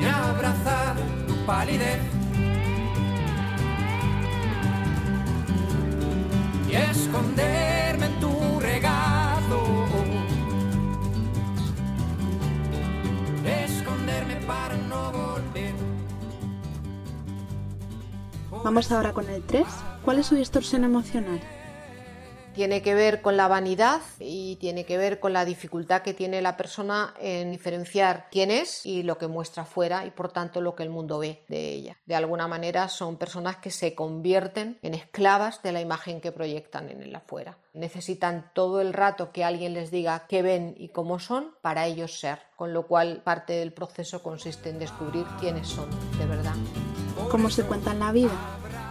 y 0.00 0.04
abrazar 0.04 0.96
tu 1.26 1.34
palidez 1.46 2.00
y 6.68 6.74
esconderme 6.74 7.71
Vamos 18.64 18.92
ahora 18.92 19.12
con 19.12 19.28
el 19.28 19.42
3. 19.42 19.66
¿Cuál 20.04 20.20
es 20.20 20.26
su 20.26 20.36
distorsión 20.36 20.84
emocional? 20.84 21.40
Tiene 22.54 22.80
que 22.80 22.94
ver 22.94 23.20
con 23.20 23.36
la 23.36 23.48
vanidad 23.48 24.00
y 24.20 24.54
tiene 24.56 24.84
que 24.84 24.98
ver 24.98 25.18
con 25.18 25.32
la 25.32 25.44
dificultad 25.44 26.02
que 26.02 26.14
tiene 26.14 26.42
la 26.42 26.56
persona 26.56 27.12
en 27.18 27.50
diferenciar 27.50 28.28
quién 28.30 28.52
es 28.52 28.86
y 28.86 29.02
lo 29.02 29.18
que 29.18 29.26
muestra 29.26 29.64
fuera 29.64 30.06
y 30.06 30.10
por 30.10 30.30
tanto 30.30 30.60
lo 30.60 30.76
que 30.76 30.84
el 30.84 30.90
mundo 30.90 31.18
ve 31.18 31.42
de 31.48 31.70
ella. 31.70 31.96
De 32.06 32.14
alguna 32.14 32.46
manera 32.46 32.88
son 32.88 33.16
personas 33.16 33.56
que 33.56 33.70
se 33.70 33.96
convierten 33.96 34.78
en 34.82 34.94
esclavas 34.94 35.60
de 35.62 35.72
la 35.72 35.80
imagen 35.80 36.20
que 36.20 36.30
proyectan 36.30 36.88
en 36.88 37.02
el 37.02 37.16
afuera. 37.16 37.58
Necesitan 37.72 38.52
todo 38.54 38.80
el 38.80 38.92
rato 38.92 39.32
que 39.32 39.42
alguien 39.42 39.74
les 39.74 39.90
diga 39.90 40.26
qué 40.28 40.42
ven 40.42 40.74
y 40.78 40.90
cómo 40.90 41.18
son 41.18 41.56
para 41.62 41.86
ellos 41.86 42.20
ser, 42.20 42.38
con 42.54 42.72
lo 42.72 42.86
cual 42.86 43.22
parte 43.24 43.54
del 43.54 43.72
proceso 43.72 44.22
consiste 44.22 44.68
en 44.68 44.78
descubrir 44.78 45.24
quiénes 45.40 45.66
son 45.66 45.88
de 46.18 46.26
verdad. 46.26 46.54
¿Cómo 47.32 47.48
se 47.48 47.64
cuentan 47.64 47.98
la 47.98 48.12
vida? 48.12 48.30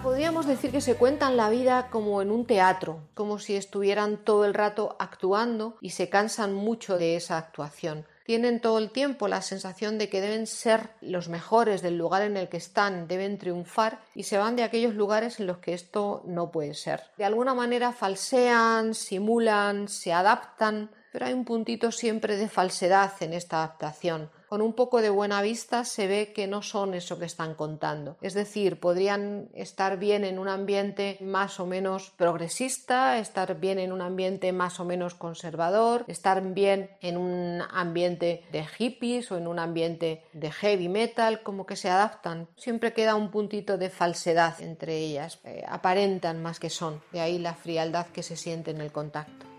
Podríamos 0.01 0.47
decir 0.47 0.71
que 0.71 0.81
se 0.81 0.95
cuentan 0.95 1.37
la 1.37 1.51
vida 1.51 1.89
como 1.91 2.23
en 2.23 2.31
un 2.31 2.47
teatro, 2.47 3.07
como 3.13 3.37
si 3.37 3.55
estuvieran 3.55 4.17
todo 4.17 4.45
el 4.45 4.55
rato 4.55 4.95
actuando 4.97 5.77
y 5.79 5.91
se 5.91 6.09
cansan 6.09 6.55
mucho 6.55 6.97
de 6.97 7.15
esa 7.15 7.37
actuación. 7.37 8.07
Tienen 8.25 8.59
todo 8.59 8.79
el 8.79 8.89
tiempo 8.89 9.27
la 9.27 9.43
sensación 9.43 9.99
de 9.99 10.09
que 10.09 10.21
deben 10.21 10.47
ser 10.47 10.89
los 11.01 11.29
mejores 11.29 11.83
del 11.83 11.99
lugar 11.99 12.23
en 12.23 12.35
el 12.35 12.49
que 12.49 12.57
están, 12.57 13.07
deben 13.07 13.37
triunfar 13.37 13.99
y 14.15 14.23
se 14.23 14.39
van 14.39 14.55
de 14.55 14.63
aquellos 14.63 14.95
lugares 14.95 15.39
en 15.39 15.45
los 15.45 15.59
que 15.59 15.75
esto 15.75 16.23
no 16.25 16.49
puede 16.49 16.73
ser. 16.73 17.03
De 17.17 17.25
alguna 17.25 17.53
manera 17.53 17.91
falsean, 17.91 18.95
simulan, 18.95 19.87
se 19.87 20.13
adaptan, 20.13 20.89
pero 21.11 21.25
hay 21.25 21.33
un 21.33 21.45
puntito 21.45 21.91
siempre 21.91 22.37
de 22.37 22.49
falsedad 22.49 23.11
en 23.21 23.33
esta 23.33 23.57
adaptación 23.57 24.29
con 24.51 24.61
un 24.61 24.73
poco 24.73 25.01
de 25.01 25.09
buena 25.09 25.41
vista 25.41 25.85
se 25.85 26.07
ve 26.07 26.33
que 26.33 26.45
no 26.45 26.61
son 26.61 26.93
eso 26.93 27.17
que 27.17 27.23
están 27.23 27.55
contando. 27.55 28.17
Es 28.19 28.33
decir, 28.33 28.81
podrían 28.81 29.47
estar 29.53 29.97
bien 29.97 30.25
en 30.25 30.37
un 30.37 30.49
ambiente 30.49 31.17
más 31.21 31.61
o 31.61 31.65
menos 31.65 32.11
progresista, 32.17 33.17
estar 33.17 33.61
bien 33.61 33.79
en 33.79 33.93
un 33.93 34.01
ambiente 34.01 34.51
más 34.51 34.81
o 34.81 34.83
menos 34.83 35.15
conservador, 35.15 36.03
estar 36.09 36.41
bien 36.53 36.89
en 36.99 37.15
un 37.15 37.61
ambiente 37.71 38.43
de 38.51 38.65
hippies 38.65 39.31
o 39.31 39.37
en 39.37 39.47
un 39.47 39.57
ambiente 39.57 40.25
de 40.33 40.51
heavy 40.51 40.89
metal, 40.89 41.43
como 41.43 41.65
que 41.65 41.77
se 41.77 41.89
adaptan. 41.89 42.49
Siempre 42.57 42.91
queda 42.91 43.15
un 43.15 43.31
puntito 43.31 43.77
de 43.77 43.89
falsedad 43.89 44.59
entre 44.59 44.97
ellas, 44.97 45.39
eh, 45.45 45.63
aparentan 45.65 46.43
más 46.43 46.59
que 46.59 46.69
son, 46.69 47.01
de 47.13 47.21
ahí 47.21 47.39
la 47.39 47.53
frialdad 47.53 48.07
que 48.07 48.21
se 48.21 48.35
siente 48.35 48.71
en 48.71 48.81
el 48.81 48.91
contacto. 48.91 49.50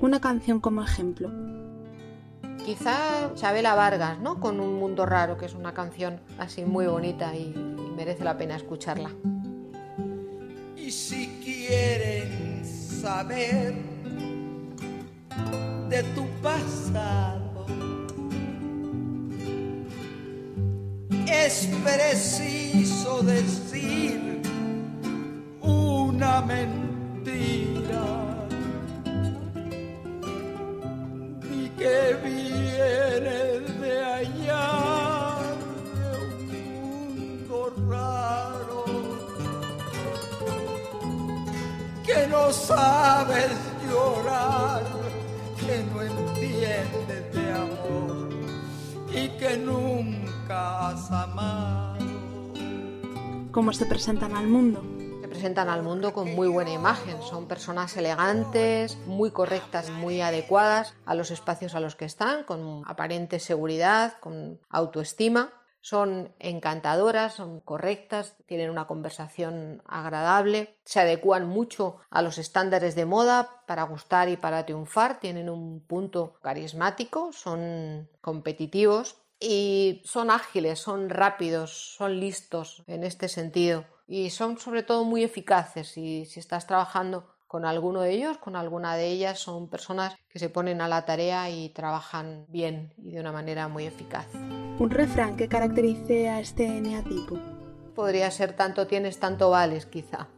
Una 0.00 0.20
canción 0.20 0.60
como 0.60 0.82
ejemplo. 0.82 1.30
Quizá 2.64 3.32
Chabela 3.34 3.74
Vargas, 3.74 4.20
¿no? 4.20 4.38
Con 4.38 4.60
Un 4.60 4.74
Mundo 4.78 5.06
Raro, 5.06 5.36
que 5.36 5.46
es 5.46 5.54
una 5.54 5.74
canción 5.74 6.20
así 6.38 6.64
muy 6.64 6.86
bonita 6.86 7.34
y, 7.34 7.52
y 7.54 7.92
merece 7.96 8.22
la 8.22 8.36
pena 8.36 8.54
escucharla. 8.56 9.10
Y 10.76 10.90
si 10.90 11.26
quieren 11.42 12.64
saber 12.64 13.74
de 15.88 16.02
tu 16.14 16.26
pasado, 16.42 17.66
es 21.26 21.68
preciso 21.82 23.22
decir 23.22 24.42
una 25.60 26.42
mentira. 26.42 27.77
Sabes 42.68 43.56
llorar, 43.88 44.82
que 45.58 45.82
no 45.90 46.02
entiendes 46.02 47.32
de 47.34 47.52
amor 47.52 48.28
y 49.10 49.28
que 49.38 49.56
nunca 49.56 50.88
has 50.88 51.10
amado. 51.10 51.98
¿Cómo 53.52 53.72
se 53.72 53.86
presentan 53.86 54.36
al 54.36 54.46
mundo? 54.46 54.82
Se 55.22 55.28
presentan 55.28 55.70
al 55.70 55.82
mundo 55.82 56.12
con 56.12 56.34
muy 56.34 56.48
buena 56.48 56.70
imagen. 56.70 57.22
Son 57.22 57.48
personas 57.48 57.96
elegantes, 57.96 58.98
muy 59.06 59.30
correctas, 59.30 59.88
muy 59.88 60.20
adecuadas 60.20 60.94
a 61.06 61.14
los 61.14 61.30
espacios 61.30 61.74
a 61.74 61.80
los 61.80 61.96
que 61.96 62.04
están, 62.04 62.44
con 62.44 62.82
aparente 62.86 63.40
seguridad, 63.40 64.18
con 64.20 64.60
autoestima. 64.68 65.52
Son 65.88 66.34
encantadoras, 66.38 67.32
son 67.32 67.60
correctas, 67.60 68.36
tienen 68.44 68.68
una 68.68 68.86
conversación 68.86 69.82
agradable, 69.86 70.76
se 70.84 71.00
adecúan 71.00 71.48
mucho 71.48 71.96
a 72.10 72.20
los 72.20 72.36
estándares 72.36 72.94
de 72.94 73.06
moda 73.06 73.62
para 73.66 73.84
gustar 73.84 74.28
y 74.28 74.36
para 74.36 74.66
triunfar, 74.66 75.18
tienen 75.18 75.48
un 75.48 75.80
punto 75.80 76.34
carismático, 76.42 77.32
son 77.32 78.06
competitivos 78.20 79.16
y 79.40 80.02
son 80.04 80.30
ágiles, 80.30 80.78
son 80.78 81.08
rápidos, 81.08 81.94
son 81.96 82.20
listos 82.20 82.82
en 82.86 83.02
este 83.02 83.28
sentido. 83.28 83.86
Y 84.06 84.28
son 84.28 84.58
sobre 84.58 84.82
todo 84.82 85.04
muy 85.04 85.24
eficaces 85.24 85.96
y 85.96 86.26
si 86.26 86.38
estás 86.38 86.66
trabajando 86.66 87.34
con 87.48 87.64
alguno 87.64 88.02
de 88.02 88.12
ellos, 88.12 88.36
con 88.38 88.54
alguna 88.56 88.94
de 88.94 89.08
ellas, 89.08 89.38
son 89.38 89.68
personas 89.68 90.14
que 90.28 90.38
se 90.38 90.50
ponen 90.50 90.82
a 90.82 90.86
la 90.88 91.06
tarea 91.06 91.48
y 91.50 91.70
trabajan 91.70 92.44
bien 92.48 92.92
y 92.98 93.12
de 93.12 93.20
una 93.20 93.32
manera 93.32 93.68
muy 93.68 93.86
eficaz. 93.86 94.26
Un 94.78 94.90
refrán 94.90 95.36
que 95.36 95.48
caracterice 95.48 96.28
a 96.28 96.40
este 96.40 96.66
eneatipo. 96.66 97.38
Podría 97.94 98.30
ser 98.30 98.52
tanto 98.52 98.86
tienes, 98.86 99.18
tanto 99.18 99.48
vales, 99.50 99.86
quizá. 99.86 100.28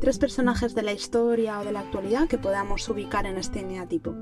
Tres 0.00 0.18
personajes 0.18 0.74
de 0.74 0.82
la 0.82 0.92
historia 0.92 1.60
o 1.60 1.64
de 1.64 1.70
la 1.70 1.80
actualidad 1.80 2.26
que 2.28 2.36
podamos 2.36 2.88
ubicar 2.88 3.24
en 3.26 3.38
este 3.38 3.60
eneatipo. 3.60 4.12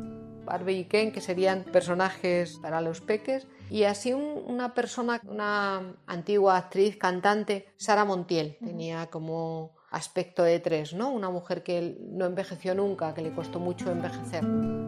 Barbie 0.44 0.80
y 0.80 0.84
Ken, 0.84 1.12
que 1.12 1.22
serían 1.22 1.64
personajes 1.64 2.58
para 2.60 2.82
los 2.82 3.00
peques, 3.00 3.46
y 3.70 3.84
así 3.84 4.12
un- 4.12 4.42
una 4.46 4.74
persona, 4.74 5.20
una 5.26 5.94
antigua 6.06 6.58
actriz, 6.58 6.98
cantante, 6.98 7.72
Sara 7.78 8.04
Montiel, 8.04 8.58
tenía 8.62 9.06
como 9.06 9.79
aspecto 9.90 10.42
de 10.42 10.60
tres, 10.60 10.94
¿no? 10.94 11.10
Una 11.10 11.30
mujer 11.30 11.62
que 11.62 11.96
no 12.00 12.24
envejeció 12.24 12.74
nunca, 12.74 13.12
que 13.14 13.22
le 13.22 13.32
costó 13.32 13.58
mucho 13.58 13.90
envejecer. 13.90 14.44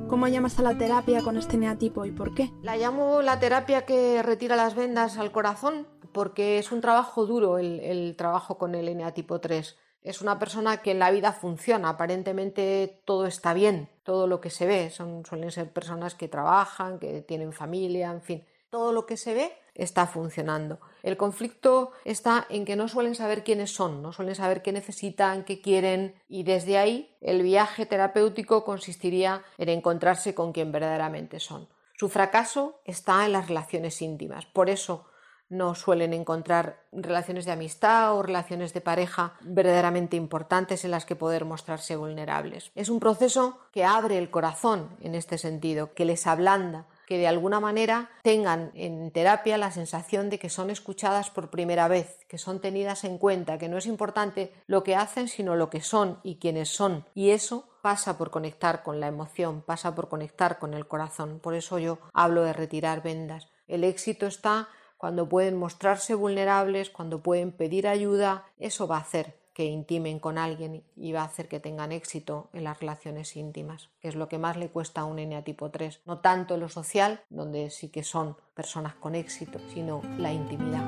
¿Cómo 0.09 0.29
llamas 0.29 0.59
a 0.59 0.63
la 0.63 0.79
terapia 0.79 1.23
con 1.23 1.37
este 1.37 1.57
eneatipo 1.57 2.05
y 2.05 2.13
por 2.13 2.35
qué? 2.35 2.51
La 2.63 2.77
llamo 2.77 3.23
la 3.23 3.41
terapia 3.41 3.85
que 3.85 4.23
retira 4.23 4.57
las 4.57 4.75
vendas 4.75 5.19
al 5.19 5.33
corazón, 5.33 5.87
porque 6.13 6.59
es 6.59 6.71
un 6.71 6.81
trabajo 6.81 7.27
duro 7.27 7.59
el, 7.59 7.81
el 7.81 8.15
trabajo 8.17 8.59
con 8.59 8.75
el 8.75 8.89
eneatipo 8.89 9.41
3. 9.41 9.77
Es 10.03 10.21
una 10.21 10.39
persona 10.39 10.79
que 10.79 10.91
en 10.91 10.99
la 10.99 11.11
vida 11.11 11.33
funciona, 11.33 11.91
aparentemente 11.91 13.01
todo 13.05 13.27
está 13.27 13.55
bien, 13.55 13.89
todo 14.03 14.27
lo 14.27 14.41
que 14.41 14.51
se 14.51 14.67
ve. 14.67 14.91
Son, 14.91 15.25
suelen 15.25 15.51
ser 15.51 15.73
personas 15.73 16.15
que 16.15 16.29
trabajan, 16.29 16.99
que 16.99 17.23
tienen 17.23 17.53
familia, 17.53 18.11
en 18.11 18.21
fin, 18.21 18.45
todo 18.73 18.93
lo 18.93 19.05
que 19.05 19.19
se 19.19 19.35
ve 19.35 19.53
está 19.75 20.07
funcionando. 20.07 20.81
El 21.03 21.19
conflicto 21.19 21.93
está 22.07 22.47
en 22.49 22.65
que 22.65 22.75
no 22.75 22.89
suelen 22.89 23.15
saber 23.15 23.45
quiénes 23.45 23.75
son, 23.75 24.01
no 24.01 24.13
suelen 24.13 24.35
saber 24.35 24.63
qué 24.63 24.73
necesitan, 24.73 25.45
qué 25.45 25.61
quieren 25.61 26.15
y 26.27 26.43
desde 26.43 26.79
ahí 26.79 27.15
el 27.21 27.43
viaje 27.43 27.85
terapéutico 27.85 28.65
consistiría 28.65 29.45
en 29.59 29.69
encontrarse 29.69 30.35
con 30.35 30.53
quien 30.53 30.73
verdaderamente 30.73 31.39
son. 31.39 31.69
Su 31.99 32.09
fracaso 32.09 32.81
está 32.87 33.27
en 33.27 33.33
las 33.33 33.47
relaciones 33.47 34.01
íntimas, 34.01 34.47
por 34.47 34.71
eso 34.71 35.05
no 35.51 35.75
suelen 35.75 36.15
encontrar 36.15 36.83
relaciones 36.93 37.45
de 37.45 37.53
amistad 37.53 38.17
o 38.17 38.23
relaciones 38.23 38.73
de 38.73 38.81
pareja 38.81 39.35
verdaderamente 39.43 40.17
importantes 40.17 40.87
en 40.87 40.93
las 40.93 41.05
que 41.05 41.15
poder 41.15 41.45
mostrarse 41.45 41.95
vulnerables. 41.95 42.73
Es 42.75 42.89
un 42.89 43.01
proceso 43.01 43.59
que 43.71 43.85
abre 43.85 44.17
el 44.17 44.31
corazón 44.31 44.97
en 45.03 45.15
este 45.15 45.37
sentido, 45.37 45.93
que 45.93 46.07
les 46.07 46.27
ablanda, 46.27 46.87
que 47.07 47.19
de 47.19 47.27
alguna 47.27 47.61
manera 47.61 48.11
tengan 48.23 48.71
en 48.75 49.11
terapia 49.11 49.59
la 49.59 49.71
sensación 49.71 50.31
de 50.31 50.39
que 50.39 50.49
son 50.49 50.71
escuchadas 50.71 51.31
por 51.31 51.51
primera 51.51 51.89
vez, 51.89 52.25
que 52.29 52.39
son 52.39 52.61
tenidas 52.61 53.05
en 53.05 53.19
cuenta, 53.19 53.59
que 53.59 53.69
no 53.69 53.79
es 53.79 53.87
importante 53.87 54.53
lo 54.67 54.83
que 54.85 54.97
hacen, 54.97 55.29
sino 55.29 55.57
lo 55.57 55.71
que 55.71 55.81
son 55.81 56.19
y 56.23 56.37
quiénes 56.37 56.69
son. 56.71 57.05
Y 57.15 57.31
eso 57.31 57.69
pasa 57.83 58.17
por 58.17 58.31
conectar 58.31 58.83
con 58.83 59.01
la 59.01 59.09
emoción, 59.09 59.63
pasa 59.63 59.95
por 59.95 60.09
conectar 60.09 60.59
con 60.59 60.75
el 60.75 60.87
corazón. 60.87 61.41
Por 61.41 61.55
eso 61.55 61.79
yo 61.79 61.99
hablo 62.13 62.43
de 62.43 62.53
retirar 62.53 63.03
vendas. 63.03 63.49
El 63.67 63.85
éxito 63.85 64.27
está 64.27 64.69
cuando 64.97 65.29
pueden 65.29 65.57
mostrarse 65.57 66.15
vulnerables, 66.15 66.91
cuando 66.91 67.23
pueden 67.23 67.51
pedir 67.51 67.89
ayuda, 67.89 68.47
eso 68.59 68.87
va 68.87 68.99
a 68.99 69.01
hacer 69.01 69.42
que 69.53 69.67
intimen 69.67 70.19
con 70.19 70.39
alguien 70.39 70.83
y 70.97 71.13
va 71.13 71.23
a 71.23 71.27
hacer 71.27 71.49
que 71.49 71.61
tengan 71.61 71.93
éxito 71.93 72.49
en 72.53 72.65
las 72.65 72.81
relaciones 72.81 73.37
íntimas, 73.37 73.91
que 74.01 74.09
es 74.09 74.15
lo 74.15 74.29
que 74.29 74.39
más 74.39 74.57
le 74.57 74.71
cuesta 74.71 75.03
a 75.03 75.05
un 75.05 75.19
eneatipo 75.19 75.71
3. 75.71 76.01
No 76.07 76.19
tanto 76.19 76.57
lo 76.57 76.69
social, 76.69 77.21
donde 77.31 77.71
sí 77.71 77.89
que 77.89 78.03
son 78.05 78.37
personas 78.55 78.95
con 78.95 79.15
éxito, 79.15 79.59
sino 79.73 80.03
la 80.19 80.33
intimidad. 80.33 80.85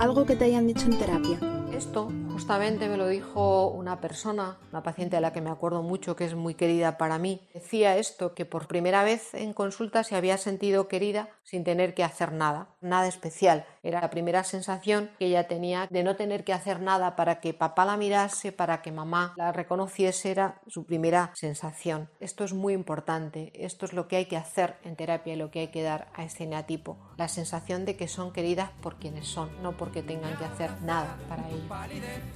Algo 0.00 0.24
que 0.24 0.36
te 0.36 0.44
hayan 0.44 0.66
dicho 0.66 0.86
en 0.86 0.98
terapia. 0.98 1.38
Esto 1.72 2.08
justamente 2.40 2.88
me 2.88 2.96
lo 2.96 3.06
dijo 3.06 3.68
una 3.68 4.00
persona, 4.00 4.56
una 4.72 4.82
paciente 4.82 5.14
a 5.14 5.20
la 5.20 5.30
que 5.30 5.42
me 5.42 5.50
acuerdo 5.50 5.82
mucho, 5.82 6.16
que 6.16 6.24
es 6.24 6.34
muy 6.34 6.54
querida 6.54 6.96
para 6.96 7.18
mí. 7.18 7.46
Decía 7.52 7.98
esto, 7.98 8.34
que 8.34 8.46
por 8.46 8.66
primera 8.66 9.04
vez 9.04 9.34
en 9.34 9.52
consulta 9.52 10.04
se 10.04 10.16
había 10.16 10.38
sentido 10.38 10.88
querida 10.88 11.28
sin 11.42 11.64
tener 11.64 11.92
que 11.92 12.02
hacer 12.02 12.32
nada, 12.32 12.68
nada 12.80 13.08
especial. 13.08 13.66
Era 13.82 14.00
la 14.00 14.08
primera 14.08 14.42
sensación 14.42 15.10
que 15.18 15.26
ella 15.26 15.48
tenía 15.48 15.86
de 15.90 16.02
no 16.02 16.16
tener 16.16 16.42
que 16.42 16.54
hacer 16.54 16.80
nada 16.80 17.14
para 17.14 17.40
que 17.40 17.52
papá 17.52 17.84
la 17.84 17.98
mirase, 17.98 18.52
para 18.52 18.80
que 18.80 18.90
mamá 18.90 19.34
la 19.36 19.52
reconociese, 19.52 20.30
era 20.30 20.62
su 20.66 20.86
primera 20.86 21.32
sensación. 21.34 22.08
Esto 22.20 22.44
es 22.44 22.54
muy 22.54 22.72
importante, 22.72 23.52
esto 23.54 23.84
es 23.84 23.92
lo 23.92 24.08
que 24.08 24.16
hay 24.16 24.24
que 24.24 24.38
hacer 24.38 24.76
en 24.82 24.96
terapia 24.96 25.34
y 25.34 25.36
lo 25.36 25.50
que 25.50 25.60
hay 25.60 25.68
que 25.68 25.82
dar 25.82 26.08
a 26.14 26.24
este 26.24 26.44
eneatipo. 26.44 26.96
La 27.18 27.28
sensación 27.28 27.84
de 27.84 27.96
que 27.96 28.08
son 28.08 28.32
queridas 28.32 28.70
por 28.80 28.96
quienes 28.96 29.28
son, 29.28 29.62
no 29.62 29.76
porque 29.76 30.02
tengan 30.02 30.38
que 30.38 30.46
hacer 30.46 30.80
nada 30.80 31.18
para 31.28 31.46
ello. 31.50 32.29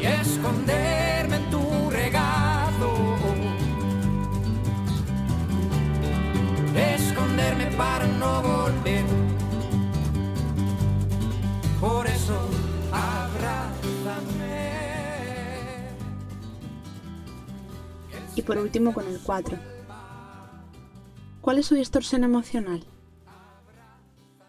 Y 0.00 0.04
esconderme 0.04 1.36
en 1.36 1.50
tu 1.50 1.90
regazo. 1.90 3.16
Esconderme 6.74 7.66
para 7.76 8.06
no 8.06 8.42
volver. 8.42 9.04
Por 11.80 12.06
eso 12.06 12.38
abrázame. 12.92 14.48
Y 18.36 18.42
por 18.42 18.58
último 18.58 18.92
con 18.92 19.06
el 19.08 19.18
4. 19.20 19.58
¿Cuál 21.40 21.58
es 21.58 21.66
su 21.66 21.74
distorsión 21.74 22.24
emocional? 22.24 22.84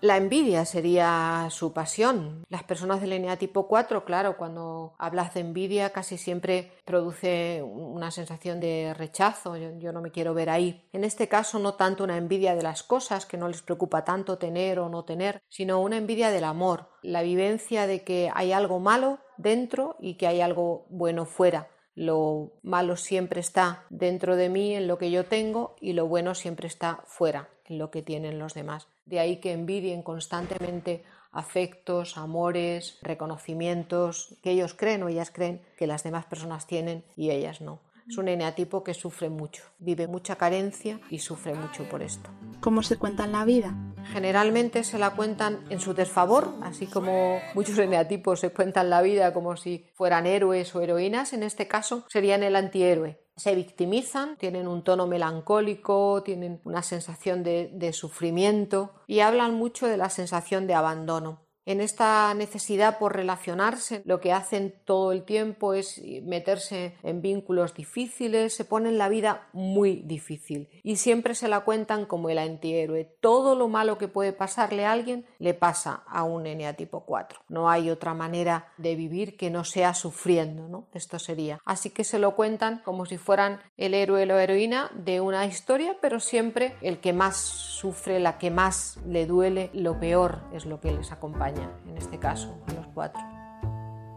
La 0.01 0.15
envidia 0.15 0.63
sería 0.63 1.47
su 1.49 1.73
pasión. 1.73 2.45
Las 2.47 2.63
personas 2.63 3.01
del 3.01 3.37
tipo 3.37 3.67
4, 3.67 4.05
claro, 4.05 4.37
cuando 4.37 4.93
hablas 4.97 5.33
de 5.33 5.41
envidia 5.41 5.89
casi 5.89 6.17
siempre 6.17 6.71
produce 6.85 7.61
una 7.61 8.09
sensación 8.09 8.61
de 8.61 8.93
rechazo, 8.93 9.57
yo, 9.57 9.91
no 9.91 10.01
me 10.01 10.11
quiero 10.11 10.33
ver 10.33 10.49
ahí. 10.49 10.87
En 10.93 11.03
este 11.03 11.27
caso 11.27 11.59
no 11.59 11.73
tanto 11.73 12.05
una 12.05 12.15
envidia 12.15 12.55
de 12.55 12.63
las 12.63 12.81
cosas, 12.81 13.25
que 13.25 13.35
no 13.35 13.49
les 13.49 13.61
preocupa 13.61 14.05
tanto 14.05 14.37
tener 14.37 14.79
o 14.79 14.87
no 14.87 15.03
tener, 15.03 15.41
sino 15.49 15.81
una 15.81 15.97
envidia 15.97 16.31
del 16.31 16.45
amor, 16.45 16.91
la 17.01 17.21
vivencia 17.21 17.85
de 17.85 18.05
que 18.05 18.31
hay 18.33 18.53
algo 18.53 18.79
malo 18.79 19.19
dentro 19.37 19.97
y 19.99 20.15
que 20.15 20.27
hay 20.27 20.39
algo 20.39 20.85
bueno 20.89 21.25
fuera. 21.25 21.67
Lo 21.93 22.53
malo 22.63 22.95
siempre 22.95 23.41
está 23.41 23.85
dentro 23.89 24.37
de 24.37 24.47
mí, 24.47 24.75
en 24.75 24.87
lo 24.87 24.97
que 24.97 25.11
yo 25.11 25.25
tengo, 25.25 25.75
y 25.81 25.91
lo 25.91 26.07
bueno 26.07 26.35
siempre 26.35 26.67
está 26.67 27.03
fuera, 27.05 27.49
en 27.65 27.77
lo 27.77 27.91
que 27.91 28.01
tienen 28.01 28.39
los 28.39 28.53
demás. 28.53 28.87
De 29.09 29.19
ahí 29.19 29.37
que 29.37 29.53
envidien 29.53 30.03
constantemente 30.03 31.03
afectos, 31.31 32.15
amores, 32.15 32.99
reconocimientos 33.01 34.35
que 34.43 34.51
ellos 34.51 34.75
creen 34.75 35.01
o 35.01 35.09
ellas 35.09 35.31
creen 35.31 35.63
que 35.77 35.87
las 35.87 36.03
demás 36.03 36.25
personas 36.25 36.67
tienen 36.67 37.03
y 37.15 37.31
ellas 37.31 37.59
no. 37.59 37.79
Es 38.07 38.17
un 38.17 38.27
eneatipo 38.27 38.83
que 38.83 38.93
sufre 38.93 39.29
mucho, 39.29 39.63
vive 39.79 40.07
mucha 40.07 40.35
carencia 40.35 40.99
y 41.09 41.19
sufre 41.19 41.55
mucho 41.55 41.89
por 41.89 42.03
esto. 42.03 42.29
¿Cómo 42.59 42.83
se 42.83 42.97
cuentan 42.97 43.31
la 43.31 43.45
vida? 43.45 43.75
Generalmente 44.11 44.83
se 44.83 44.99
la 44.99 45.11
cuentan 45.11 45.63
en 45.71 45.79
su 45.79 45.95
desfavor, 45.95 46.53
así 46.61 46.85
como 46.85 47.39
muchos 47.55 47.77
eneatipos 47.79 48.39
se 48.39 48.51
cuentan 48.51 48.91
la 48.91 49.01
vida 49.01 49.33
como 49.33 49.57
si 49.57 49.87
fueran 49.95 50.27
héroes 50.27 50.73
o 50.75 50.81
heroínas, 50.81 51.33
en 51.33 51.41
este 51.41 51.67
caso 51.67 52.05
serían 52.09 52.43
el 52.43 52.55
antihéroe 52.55 53.19
se 53.39 53.55
victimizan, 53.55 54.36
tienen 54.38 54.67
un 54.67 54.84
tono 54.84 55.08
melancólico, 55.08 56.22
tienen 56.24 56.62
una 56.65 56.84
sensación 56.84 57.41
de, 57.43 57.72
de, 57.74 57.93
sufrimiento 57.93 58.91
y 59.08 59.22
hablan 59.22 59.55
mucho 59.55 59.88
de 59.88 59.98
la 59.98 60.10
sensación 60.10 60.67
de 60.67 60.74
abandono 60.74 61.48
en 61.69 61.81
esta 61.81 62.33
necesidad 62.33 62.97
por 62.97 63.15
relacionarse, 63.15 64.01
lo 64.03 64.19
que 64.19 64.33
hacen 64.33 64.73
todo 64.85 65.11
el 65.11 65.21
tiempo 65.21 65.75
es 65.75 66.01
meterse 66.23 66.95
en 67.03 67.21
vínculos 67.21 67.75
difíciles, 67.75 68.55
se 68.55 68.65
ponen 68.65 68.97
la 68.97 69.07
vida 69.07 69.47
muy 69.53 69.97
difícil 69.97 70.67
y 70.81 70.95
siempre 70.95 71.35
se 71.35 71.47
la 71.47 71.59
cuentan 71.59 72.07
como 72.07 72.31
el 72.31 72.39
antihéroe. 72.39 73.05
Todo 73.19 73.55
lo 73.55 73.67
malo 73.67 73.99
que 73.99 74.07
puede 74.07 74.33
pasarle 74.33 74.83
a 74.83 74.91
alguien 74.91 75.27
le 75.38 75.53
pasa 75.53 76.01
a 76.07 76.23
un 76.23 76.45
NA 76.45 76.73
tipo 76.73 77.01
4. 77.01 77.41
No 77.49 77.69
hay 77.69 77.91
otra 77.91 78.15
manera 78.15 78.73
de 78.77 78.95
vivir 78.95 79.38
que 79.38 79.51
no 79.51 79.63
sea 79.63 79.93
sufriendo, 79.93 80.67
¿no? 80.67 80.88
Esto 80.95 81.19
sería. 81.19 81.59
Así 81.65 81.91
que 81.91 82.03
se 82.03 82.17
lo 82.17 82.35
cuentan 82.35 82.81
como 82.83 83.05
si 83.05 83.19
fueran 83.19 83.59
el 83.77 83.93
héroe 83.93 84.23
o 84.23 84.25
la 84.25 84.41
heroína 84.43 84.89
de 84.95 85.21
una 85.21 85.45
historia, 85.45 85.97
pero 86.01 86.19
siempre 86.19 86.73
el 86.81 86.99
que 86.99 87.13
más 87.13 87.38
sufre, 87.38 88.19
la 88.19 88.39
que 88.39 88.49
más 88.49 88.97
le 89.05 89.27
duele, 89.27 89.69
lo 89.73 89.99
peor 89.99 90.39
es 90.51 90.65
lo 90.65 90.79
que 90.79 90.91
les 90.91 91.11
acompaña 91.11 91.58
en 91.87 91.97
este 91.97 92.19
caso, 92.19 92.57
a 92.67 92.73
los 92.73 92.87
cuatro. 92.87 93.21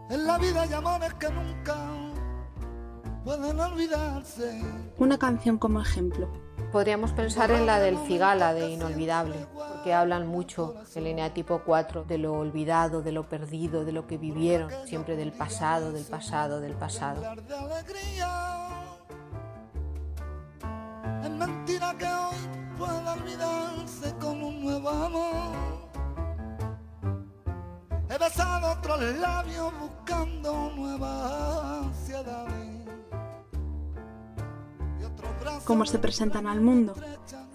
En 0.09 0.27
la 0.27 0.37
vida 0.37 0.61
hay 0.61 0.73
amores 0.73 1.13
que 1.15 1.29
nunca 1.29 1.75
pueden 3.23 3.59
olvidarse. 3.59 4.61
Una 4.97 5.17
canción 5.17 5.57
como 5.57 5.81
ejemplo. 5.81 6.29
Podríamos 6.71 7.11
pensar 7.11 7.51
en 7.51 7.65
la 7.65 7.79
del 7.79 7.97
Cigala 7.99 8.53
de 8.53 8.69
Inolvidable, 8.71 9.47
porque 9.55 9.93
hablan 9.93 10.27
mucho 10.27 10.75
el 10.95 11.03
línea 11.03 11.33
tipo 11.33 11.61
4 11.65 12.03
de 12.03 12.17
lo 12.17 12.33
olvidado, 12.33 13.01
de 13.01 13.11
lo 13.11 13.29
perdido, 13.29 13.85
de 13.85 13.91
lo 13.91 14.07
que 14.07 14.17
vivieron, 14.17 14.71
siempre 14.85 15.15
del 15.15 15.31
pasado, 15.31 15.91
del 15.91 16.05
pasado, 16.05 16.59
del 16.59 16.73
pasado. 16.73 17.21
Es 21.23 21.29
mentira 21.29 21.95
que 21.97 22.05
hoy 22.05 22.35
pueda 22.77 23.13
olvidarse 23.13 24.15
con 24.19 24.43
un 24.43 24.63
nuevo 24.63 24.89
amor. 24.89 25.72
He 28.13 28.17
besado 28.19 28.73
otros 28.73 29.01
labios 29.17 29.73
buscando 29.79 30.71
nuevas 30.75 31.63
ansiedades. 31.83 32.87
¿Cómo 35.65 35.83
se 35.87 35.97
presentan 35.97 36.45
al 36.45 36.61
mundo? 36.61 36.93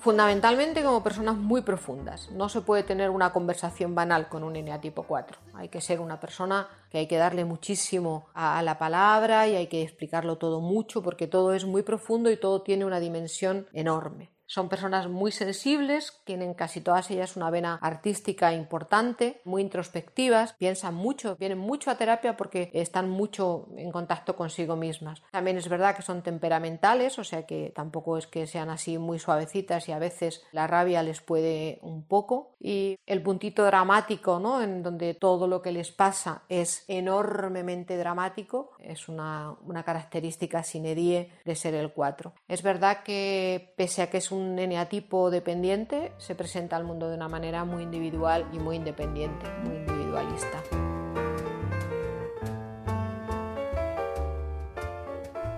Fundamentalmente 0.01 0.83
como 0.83 1.05
personas 1.05 1.37
muy 1.37 1.63
profundas. 1.63 2.33
No 2.33 2.49
se 2.49 2.63
puede 2.63 2.83
tener 2.83 3.09
una 3.11 3.33
conversación 3.33 3.95
banal 3.95 4.29
con 4.29 4.43
un 4.43 4.55
NA 4.55 4.81
tipo 4.81 5.05
4. 5.05 5.39
Hay 5.55 5.69
que 5.69 5.81
ser 5.81 6.01
una 6.01 6.19
persona 6.19 6.67
que 6.91 6.99
hay 6.99 7.07
que 7.07 7.19
darle 7.19 7.45
muchísimo 7.45 8.27
a 8.35 8.61
la 8.63 8.79
palabra 8.79 9.47
y 9.47 9.55
hay 9.55 9.69
que 9.69 9.83
explicarlo 9.83 10.39
todo 10.39 10.61
mucho 10.61 11.05
porque 11.05 11.29
todo 11.29 11.55
es 11.55 11.67
muy 11.67 11.83
profundo 11.83 12.33
y 12.33 12.37
todo 12.37 12.63
tiene 12.63 12.85
una 12.85 12.99
dimensión 12.99 13.69
enorme. 13.73 14.33
Son 14.49 14.71
personas 14.71 15.09
muy 15.09 15.31
sensibles, 15.31 16.23
tienen 16.25 16.55
casi 16.55 16.81
todas 16.81 17.11
ellas 17.11 17.37
una 17.37 17.51
vena 17.51 17.79
artística 17.83 18.55
importante, 18.55 19.43
muy 19.45 19.61
introspectivas, 19.61 20.55
piensan 20.55 20.95
mucho, 20.95 21.37
vienen 21.37 21.59
mucho 21.59 21.91
a 21.91 21.99
terapia 21.99 22.35
porque 22.39 22.71
están 22.73 23.11
mucho 23.11 23.69
en 23.77 23.93
contacto 23.93 24.37
consigo 24.37 24.75
mismas. 24.75 25.23
También 25.33 25.59
es 25.59 25.69
verdad 25.69 25.95
que 25.95 26.01
son 26.01 26.23
temperamentales, 26.23 27.19
o 27.19 27.25
sea 27.25 27.45
que 27.45 27.75
tampoco 27.77 28.17
es 28.17 28.27
que 28.27 28.47
sean 28.47 28.71
así 28.71 28.97
muy 28.97 29.19
suavecitas 29.19 29.87
y 29.87 29.93
a 29.93 29.99
veces 29.99 30.43
la 30.53 30.67
rabia 30.67 31.03
les 31.03 31.21
puede 31.21 31.79
un 31.83 32.05
poco. 32.05 32.55
Y 32.59 32.99
el 33.05 33.23
puntito 33.23 33.67
dramático, 33.67 34.41
¿no? 34.41 34.63
En 34.63 34.83
donde 34.83 35.13
todo 35.13 35.47
lo 35.47 35.61
que 35.61 35.73
les 35.73 35.93
pasa 35.93 36.45
es 36.49 36.85
enormemente 36.89 37.99
dramático, 37.99 38.71
es 38.79 39.09
una, 39.09 39.55
una 39.67 39.85
característica 39.85 40.63
sine 40.63 40.95
die 40.95 41.31
de 41.45 41.55
ser 41.55 41.75
el 41.75 41.93
4. 41.93 42.33
Es 42.49 42.63
verdad 42.63 43.03
que 43.03 43.75
pese 43.77 44.01
a 44.03 44.11
que 44.11 44.17
es 44.17 44.31
un 44.31 44.38
un 44.39 44.59
eneatipo 44.59 45.31
dependiente 45.31 46.13
se 46.19 46.35
presenta 46.35 46.77
al 46.77 46.85
mundo 46.85 47.09
de 47.09 47.17
una 47.17 47.29
manera 47.29 47.65
muy 47.65 47.83
individual 47.83 48.47
y 48.53 48.59
muy 48.59 48.77
independiente, 48.77 49.47
muy 49.65 49.77
individualista. 49.77 50.63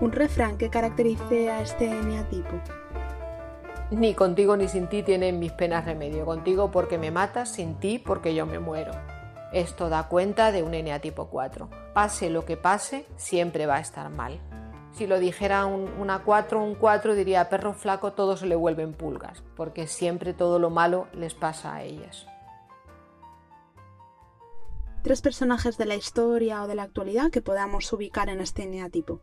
Un 0.01 0.11
refrán 0.11 0.57
que 0.57 0.69
caracterice 0.69 1.51
a 1.51 1.61
este 1.61 1.85
eneatipo. 1.85 2.59
Ni 3.91 4.15
contigo 4.15 4.57
ni 4.57 4.67
sin 4.67 4.87
ti 4.87 5.03
tienen 5.03 5.37
mis 5.37 5.51
penas 5.51 5.85
remedio. 5.85 6.25
Contigo 6.25 6.71
porque 6.71 6.97
me 6.97 7.11
matas, 7.11 7.49
sin 7.49 7.75
ti 7.75 7.99
porque 7.99 8.33
yo 8.33 8.45
me 8.45 8.57
muero. 8.57 8.93
Esto 9.53 9.89
da 9.89 10.07
cuenta 10.07 10.51
de 10.51 10.63
un 10.63 10.73
eneatipo 10.73 11.27
4. 11.27 11.69
Pase 11.93 12.29
lo 12.29 12.45
que 12.45 12.57
pase, 12.57 13.05
siempre 13.15 13.65
va 13.67 13.75
a 13.75 13.81
estar 13.81 14.09
mal. 14.09 14.39
Si 14.93 15.07
lo 15.07 15.19
dijera 15.19 15.65
un, 15.65 15.89
una 15.99 16.23
4, 16.23 16.61
un 16.61 16.75
4 16.75 17.15
diría 17.15 17.49
perro 17.49 17.73
flaco 17.73 18.13
todo 18.13 18.37
se 18.37 18.45
le 18.45 18.55
vuelven 18.55 18.93
pulgas, 18.93 19.43
porque 19.55 19.87
siempre 19.87 20.33
todo 20.33 20.59
lo 20.59 20.69
malo 20.69 21.07
les 21.13 21.33
pasa 21.33 21.75
a 21.75 21.83
ellas. 21.83 22.27
Tres 25.03 25.21
personajes 25.21 25.77
de 25.77 25.85
la 25.85 25.95
historia 25.95 26.61
o 26.61 26.67
de 26.67 26.75
la 26.75 26.83
actualidad 26.83 27.31
que 27.31 27.41
podamos 27.41 27.91
ubicar 27.91 28.29
en 28.29 28.39
este 28.39 28.63
eneatipo. 28.63 29.21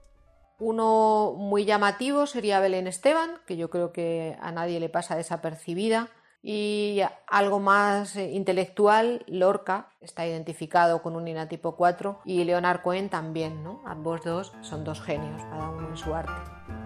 Uno 0.59 1.35
muy 1.37 1.64
llamativo 1.64 2.26
sería 2.26 2.59
Belén 2.59 2.88
Esteban, 2.88 3.40
que 3.46 3.57
yo 3.57 3.70
creo 3.70 3.92
que 3.92 4.37
a 4.40 4.50
nadie 4.50 4.81
le 4.81 4.88
pasa 4.88 5.14
desapercibida 5.14 6.09
y 6.42 7.01
algo 7.27 7.61
más 7.61 8.16
eh, 8.16 8.31
intelectual, 8.31 9.24
Lorca 9.27 9.90
está 10.01 10.27
identificado 10.27 11.03
con 11.03 11.16
un 11.16 11.27
INA 11.27 11.48
tipo 11.48 11.77
4 11.77 12.20
y 12.24 12.44
Leonard 12.44 12.83
Cohen 12.83 13.09
también, 13.09 13.62
¿no? 13.62 13.83
Ambos 13.85 14.22
dos 14.22 14.53
son 14.61 14.85
dos 14.85 15.01
genios, 15.01 15.42
cada 15.44 15.70
uno 15.70 15.88
en 15.88 15.96
su 15.96 16.14
arte. 16.14 16.33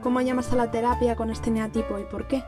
¿Cómo 0.03 0.21
llamas 0.21 0.53
a 0.53 0.57
la 0.57 0.71
terapia 0.71 1.17
con 1.17 1.31
este 1.31 1.51
neatipo 1.51 1.99
y 1.99 2.05
por 2.05 2.27
qué? 2.29 2.43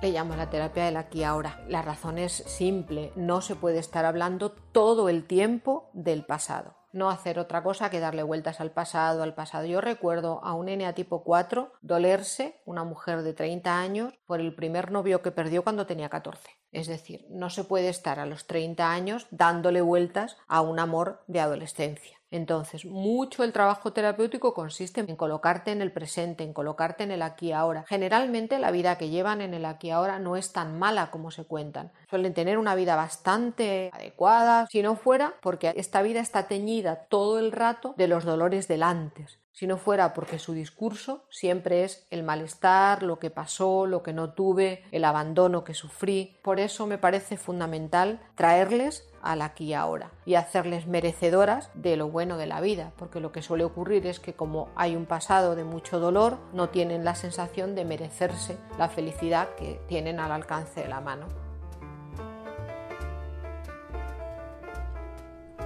Le 0.00 0.10
llamo 0.10 0.34
la 0.34 0.50
terapia 0.50 0.86
del 0.86 0.96
aquí 0.96 1.20
y 1.20 1.24
ahora. 1.24 1.64
La 1.68 1.82
razón 1.82 2.18
es 2.18 2.32
simple, 2.32 3.12
no 3.14 3.40
se 3.40 3.54
puede 3.54 3.78
estar 3.78 4.04
hablando 4.04 4.50
todo 4.50 5.08
el 5.08 5.24
tiempo 5.24 5.90
del 5.92 6.24
pasado 6.24 6.81
no 6.92 7.10
hacer 7.10 7.38
otra 7.38 7.62
cosa 7.62 7.90
que 7.90 8.00
darle 8.00 8.22
vueltas 8.22 8.60
al 8.60 8.70
pasado, 8.70 9.22
al 9.22 9.34
pasado. 9.34 9.66
Yo 9.66 9.80
recuerdo 9.80 10.40
a 10.44 10.54
un 10.54 10.66
NA 10.66 10.92
tipo 10.92 11.24
4 11.24 11.72
dolerse, 11.80 12.60
una 12.64 12.84
mujer 12.84 13.22
de 13.22 13.32
30 13.32 13.78
años, 13.78 14.14
por 14.26 14.40
el 14.40 14.54
primer 14.54 14.90
novio 14.90 15.22
que 15.22 15.32
perdió 15.32 15.62
cuando 15.62 15.86
tenía 15.86 16.08
14. 16.08 16.50
Es 16.70 16.86
decir, 16.86 17.26
no 17.28 17.50
se 17.50 17.64
puede 17.64 17.88
estar 17.88 18.18
a 18.18 18.26
los 18.26 18.46
30 18.46 18.90
años 18.90 19.26
dándole 19.30 19.82
vueltas 19.82 20.36
a 20.48 20.60
un 20.60 20.78
amor 20.78 21.22
de 21.26 21.40
adolescencia. 21.40 22.21
Entonces, 22.32 22.86
mucho 22.86 23.44
el 23.44 23.52
trabajo 23.52 23.92
terapéutico 23.92 24.54
consiste 24.54 25.02
en 25.02 25.16
colocarte 25.16 25.70
en 25.70 25.82
el 25.82 25.92
presente, 25.92 26.42
en 26.42 26.54
colocarte 26.54 27.04
en 27.04 27.10
el 27.10 27.20
aquí 27.20 27.48
y 27.48 27.52
ahora. 27.52 27.84
Generalmente 27.86 28.58
la 28.58 28.70
vida 28.70 28.96
que 28.96 29.10
llevan 29.10 29.42
en 29.42 29.52
el 29.52 29.66
aquí 29.66 29.88
y 29.88 29.90
ahora 29.90 30.18
no 30.18 30.36
es 30.36 30.50
tan 30.52 30.78
mala 30.78 31.10
como 31.10 31.30
se 31.30 31.44
cuentan. 31.44 31.92
Suelen 32.08 32.32
tener 32.32 32.56
una 32.56 32.74
vida 32.74 32.96
bastante 32.96 33.90
adecuada, 33.92 34.66
si 34.70 34.80
no 34.80 34.96
fuera 34.96 35.34
porque 35.42 35.74
esta 35.76 36.00
vida 36.00 36.20
está 36.20 36.48
teñida 36.48 37.04
todo 37.10 37.38
el 37.38 37.52
rato 37.52 37.94
de 37.98 38.08
los 38.08 38.24
dolores 38.24 38.66
del 38.66 38.82
antes. 38.82 39.41
Si 39.52 39.66
no 39.66 39.76
fuera 39.76 40.14
porque 40.14 40.38
su 40.38 40.54
discurso 40.54 41.24
siempre 41.30 41.84
es 41.84 42.06
el 42.10 42.22
malestar, 42.22 43.02
lo 43.02 43.18
que 43.18 43.30
pasó, 43.30 43.86
lo 43.86 44.02
que 44.02 44.12
no 44.12 44.32
tuve, 44.32 44.84
el 44.92 45.04
abandono 45.04 45.62
que 45.62 45.74
sufrí. 45.74 46.38
Por 46.42 46.58
eso 46.58 46.86
me 46.86 46.98
parece 46.98 47.36
fundamental 47.36 48.20
traerles 48.34 49.08
al 49.20 49.42
aquí 49.42 49.66
y 49.66 49.74
ahora 49.74 50.10
y 50.24 50.34
hacerles 50.34 50.86
merecedoras 50.86 51.70
de 51.74 51.96
lo 51.96 52.08
bueno 52.08 52.38
de 52.38 52.46
la 52.46 52.60
vida, 52.60 52.92
porque 52.96 53.20
lo 53.20 53.30
que 53.30 53.42
suele 53.42 53.64
ocurrir 53.64 54.06
es 54.06 54.20
que 54.20 54.34
como 54.34 54.70
hay 54.74 54.96
un 54.96 55.06
pasado 55.06 55.54
de 55.54 55.64
mucho 55.64 56.00
dolor, 56.00 56.38
no 56.52 56.70
tienen 56.70 57.04
la 57.04 57.14
sensación 57.14 57.74
de 57.74 57.84
merecerse 57.84 58.56
la 58.78 58.88
felicidad 58.88 59.54
que 59.56 59.80
tienen 59.86 60.18
al 60.18 60.32
alcance 60.32 60.80
de 60.80 60.88
la 60.88 61.00
mano. 61.00 61.26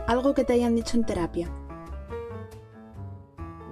Algo 0.06 0.34
que 0.34 0.44
te 0.44 0.52
hayan 0.52 0.76
dicho 0.76 0.96
en 0.96 1.04
terapia, 1.04 1.50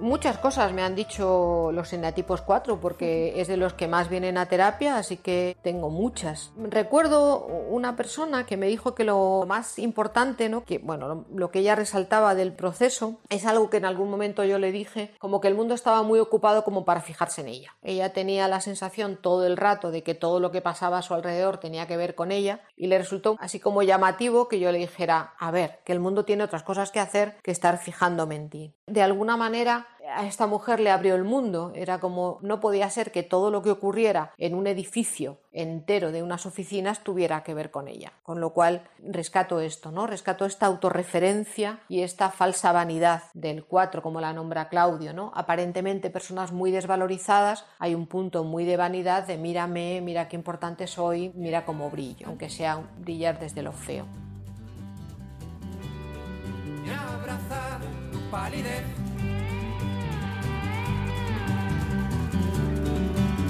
Muchas 0.01 0.37
cosas 0.37 0.73
me 0.73 0.81
han 0.81 0.93
dicho 0.93 1.71
los 1.71 1.93
eneatipos 1.93 2.41
4 2.41 2.81
porque 2.81 3.39
es 3.39 3.47
de 3.47 3.55
los 3.55 3.73
que 3.73 3.87
más 3.87 4.09
vienen 4.09 4.37
a 4.37 4.45
terapia, 4.47 4.97
así 4.97 5.15
que 5.15 5.55
tengo 5.61 5.89
muchas. 5.89 6.51
Recuerdo 6.57 7.45
una 7.69 7.95
persona 7.95 8.45
que 8.45 8.57
me 8.57 8.67
dijo 8.67 8.93
que 8.93 9.05
lo 9.05 9.45
más 9.47 9.79
importante, 9.79 10.49
¿no? 10.49 10.65
que 10.65 10.79
bueno, 10.79 11.25
lo 11.33 11.49
que 11.49 11.59
ella 11.59 11.75
resaltaba 11.75 12.35
del 12.35 12.53
proceso 12.53 13.19
es 13.29 13.45
algo 13.45 13.69
que 13.69 13.77
en 13.77 13.85
algún 13.85 14.11
momento 14.11 14.43
yo 14.43 14.59
le 14.59 14.73
dije, 14.73 15.13
como 15.17 15.39
que 15.39 15.47
el 15.47 15.55
mundo 15.55 15.73
estaba 15.73 16.03
muy 16.03 16.19
ocupado 16.19 16.65
como 16.65 16.83
para 16.83 17.01
fijarse 17.01 17.41
en 17.41 17.47
ella. 17.47 17.75
Ella 17.81 18.11
tenía 18.11 18.49
la 18.49 18.59
sensación 18.59 19.17
todo 19.19 19.47
el 19.47 19.55
rato 19.55 19.91
de 19.91 20.03
que 20.03 20.13
todo 20.13 20.41
lo 20.41 20.51
que 20.51 20.61
pasaba 20.61 20.97
a 20.97 21.03
su 21.03 21.13
alrededor 21.13 21.57
tenía 21.57 21.87
que 21.87 21.97
ver 21.97 22.15
con 22.15 22.33
ella 22.33 22.61
y 22.75 22.87
le 22.87 22.97
resultó 22.97 23.37
así 23.39 23.61
como 23.61 23.81
llamativo 23.81 24.49
que 24.49 24.59
yo 24.59 24.71
le 24.73 24.77
dijera, 24.77 25.35
a 25.39 25.51
ver, 25.51 25.79
que 25.85 25.93
el 25.93 26.01
mundo 26.01 26.25
tiene 26.25 26.43
otras 26.43 26.63
cosas 26.63 26.91
que 26.91 26.99
hacer 26.99 27.37
que 27.41 27.51
estar 27.51 27.77
fijándome 27.77 28.35
en 28.35 28.49
ti. 28.49 28.73
De 28.87 29.01
alguna 29.01 29.35
manera 29.35 29.87
a 30.13 30.27
esta 30.27 30.45
mujer 30.45 30.79
le 30.79 30.91
abrió 30.91 31.15
el 31.15 31.23
mundo. 31.23 31.71
Era 31.73 31.99
como 31.99 32.37
no 32.41 32.59
podía 32.59 32.89
ser 32.89 33.11
que 33.11 33.23
todo 33.23 33.49
lo 33.49 33.63
que 33.63 33.71
ocurriera 33.71 34.31
en 34.37 34.53
un 34.53 34.67
edificio 34.67 35.39
entero 35.51 36.11
de 36.11 36.21
unas 36.21 36.45
oficinas 36.45 37.03
tuviera 37.03 37.43
que 37.43 37.55
ver 37.55 37.71
con 37.71 37.87
ella. 37.87 38.13
Con 38.21 38.39
lo 38.39 38.51
cual 38.51 38.83
rescato 38.99 39.59
esto, 39.59 39.91
¿no? 39.91 40.05
Rescato 40.05 40.45
esta 40.45 40.67
autorreferencia 40.67 41.79
y 41.89 42.01
esta 42.01 42.29
falsa 42.29 42.71
vanidad 42.71 43.23
del 43.33 43.65
4, 43.65 44.03
como 44.03 44.21
la 44.21 44.33
nombra 44.33 44.69
Claudio, 44.69 45.13
¿no? 45.13 45.31
Aparentemente 45.33 46.11
personas 46.11 46.51
muy 46.51 46.69
desvalorizadas, 46.69 47.65
hay 47.79 47.95
un 47.95 48.05
punto 48.05 48.43
muy 48.43 48.65
de 48.65 48.77
vanidad 48.77 49.25
de 49.25 49.37
mírame, 49.37 50.01
mira 50.01 50.27
qué 50.27 50.35
importante 50.35 50.85
soy, 50.85 51.31
mira 51.33 51.65
cómo 51.65 51.89
brillo, 51.89 52.27
aunque 52.27 52.49
sea 52.49 52.81
brillar 52.99 53.39
desde 53.39 53.63
lo 53.63 53.71
feo. 53.71 54.05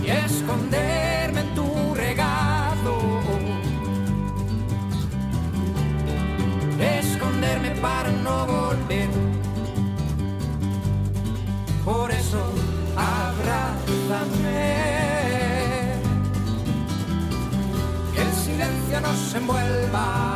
Y 0.03 0.09
esconderme 0.09 1.41
en 1.41 1.55
tu 1.55 1.93
regazo. 1.95 2.99
Esconderme 6.79 7.71
para 7.81 8.11
no 8.11 8.45
volver. 8.45 9.09
Por 11.83 12.11
eso 12.11 12.41
abrázame. 12.95 14.45
Que 18.13 18.21
el 18.21 18.31
silencio 18.33 19.01
nos 19.01 19.33
envuelva. 19.33 20.34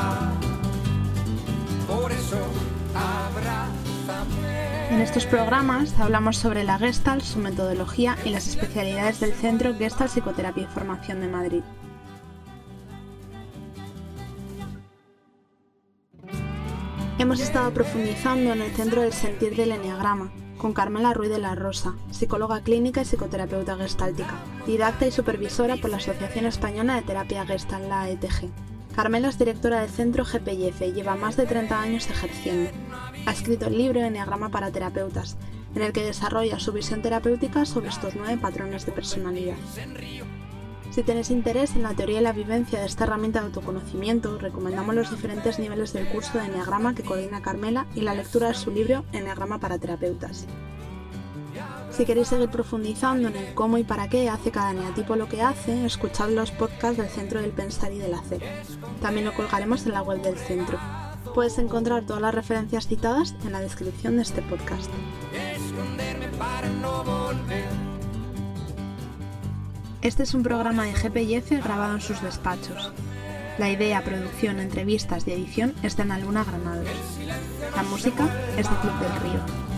En 4.99 5.05
estos 5.05 5.25
programas 5.25 5.97
hablamos 5.97 6.35
sobre 6.35 6.65
la 6.65 6.77
Gestalt, 6.77 7.23
su 7.23 7.39
metodología 7.39 8.17
y 8.25 8.31
las 8.31 8.49
especialidades 8.49 9.21
del 9.21 9.31
Centro 9.31 9.73
Gestalt 9.73 10.11
Psicoterapia 10.11 10.63
y 10.63 10.73
Formación 10.73 11.21
de 11.21 11.29
Madrid. 11.29 11.61
Hemos 17.17 17.39
estado 17.39 17.73
profundizando 17.73 18.51
en 18.51 18.61
el 18.61 18.71
centro 18.71 19.01
del 19.01 19.13
sentir 19.13 19.55
del 19.55 19.71
Enneagrama, 19.71 20.33
con 20.57 20.73
Carmela 20.73 21.13
Ruiz 21.13 21.29
de 21.29 21.39
la 21.39 21.55
Rosa, 21.55 21.95
psicóloga 22.11 22.61
clínica 22.61 23.01
y 23.01 23.05
psicoterapeuta 23.05 23.77
gestáltica, 23.77 24.33
didacta 24.67 25.07
y 25.07 25.11
supervisora 25.13 25.77
por 25.77 25.91
la 25.91 25.97
Asociación 25.97 26.45
Española 26.45 26.95
de 26.95 27.03
Terapia 27.03 27.45
Gestalt, 27.45 27.87
la 27.87 28.09
ETG. 28.09 28.49
Carmela 28.97 29.29
es 29.29 29.39
directora 29.39 29.79
del 29.79 29.89
centro 29.89 30.25
GPIF 30.25 30.81
y 30.81 30.91
lleva 30.91 31.15
más 31.15 31.37
de 31.37 31.45
30 31.45 31.79
años 31.79 32.09
ejerciendo. 32.09 32.88
Ha 33.25 33.31
escrito 33.31 33.67
el 33.67 33.77
libro 33.77 34.01
Enneagrama 34.01 34.49
para 34.49 34.71
terapeutas, 34.71 35.37
en 35.75 35.81
el 35.81 35.93
que 35.93 36.03
desarrolla 36.03 36.59
su 36.59 36.71
visión 36.71 37.01
terapéutica 37.01 37.65
sobre 37.65 37.89
estos 37.89 38.15
nueve 38.15 38.37
patrones 38.37 38.85
de 38.85 38.91
personalidad. 38.91 39.57
Si 40.91 41.03
tenéis 41.03 41.29
interés 41.29 41.75
en 41.75 41.83
la 41.83 41.93
teoría 41.93 42.19
y 42.19 42.23
la 42.23 42.33
vivencia 42.33 42.79
de 42.79 42.87
esta 42.87 43.03
herramienta 43.03 43.39
de 43.39 43.45
autoconocimiento, 43.45 44.39
recomendamos 44.39 44.95
los 44.95 45.11
diferentes 45.11 45.59
niveles 45.59 45.93
del 45.93 46.07
curso 46.07 46.39
de 46.39 46.45
Enneagrama 46.45 46.95
que 46.95 47.03
coordina 47.03 47.43
Carmela 47.43 47.85
y 47.93 48.01
la 48.01 48.15
lectura 48.15 48.47
de 48.47 48.55
su 48.55 48.71
libro 48.71 49.05
Enneagrama 49.13 49.59
para 49.59 49.77
terapeutas. 49.77 50.47
Si 51.91 52.05
queréis 52.05 52.29
seguir 52.29 52.49
profundizando 52.49 53.27
en 53.27 53.35
el 53.35 53.53
cómo 53.53 53.77
y 53.77 53.83
para 53.83 54.09
qué 54.09 54.29
hace 54.29 54.51
cada 54.51 54.73
neatipo 54.73 55.15
lo 55.15 55.27
que 55.27 55.41
hace, 55.41 55.85
escuchad 55.85 56.29
los 56.29 56.51
podcasts 56.51 56.97
del 56.97 57.09
Centro 57.09 57.41
del 57.41 57.51
Pensar 57.51 57.91
y 57.91 57.99
del 57.99 58.13
Hacer. 58.13 58.41
También 59.01 59.25
lo 59.25 59.33
colgaremos 59.33 59.85
en 59.85 59.93
la 59.93 60.01
web 60.01 60.21
del 60.21 60.37
centro. 60.37 60.79
Puedes 61.33 61.57
encontrar 61.57 62.03
todas 62.03 62.21
las 62.21 62.33
referencias 62.33 62.87
citadas 62.87 63.35
en 63.45 63.51
la 63.51 63.59
descripción 63.59 64.15
de 64.15 64.23
este 64.23 64.41
podcast. 64.41 64.89
Este 70.01 70.23
es 70.23 70.33
un 70.33 70.43
programa 70.43 70.85
de 70.85 70.93
GPF 70.93 71.63
grabado 71.63 71.95
en 71.95 72.01
sus 72.01 72.21
despachos. 72.21 72.91
La 73.57 73.69
idea, 73.69 74.03
producción, 74.03 74.59
entrevistas 74.59 75.27
y 75.27 75.31
edición 75.31 75.75
es 75.83 75.97
de 75.97 76.03
Ana 76.03 76.17
Luna 76.19 76.45
Granados. 76.45 76.87
La 77.75 77.83
música 77.83 78.27
es 78.57 78.69
de 78.69 78.75
Club 78.77 78.99
del 78.99 79.15
Río. 79.21 79.68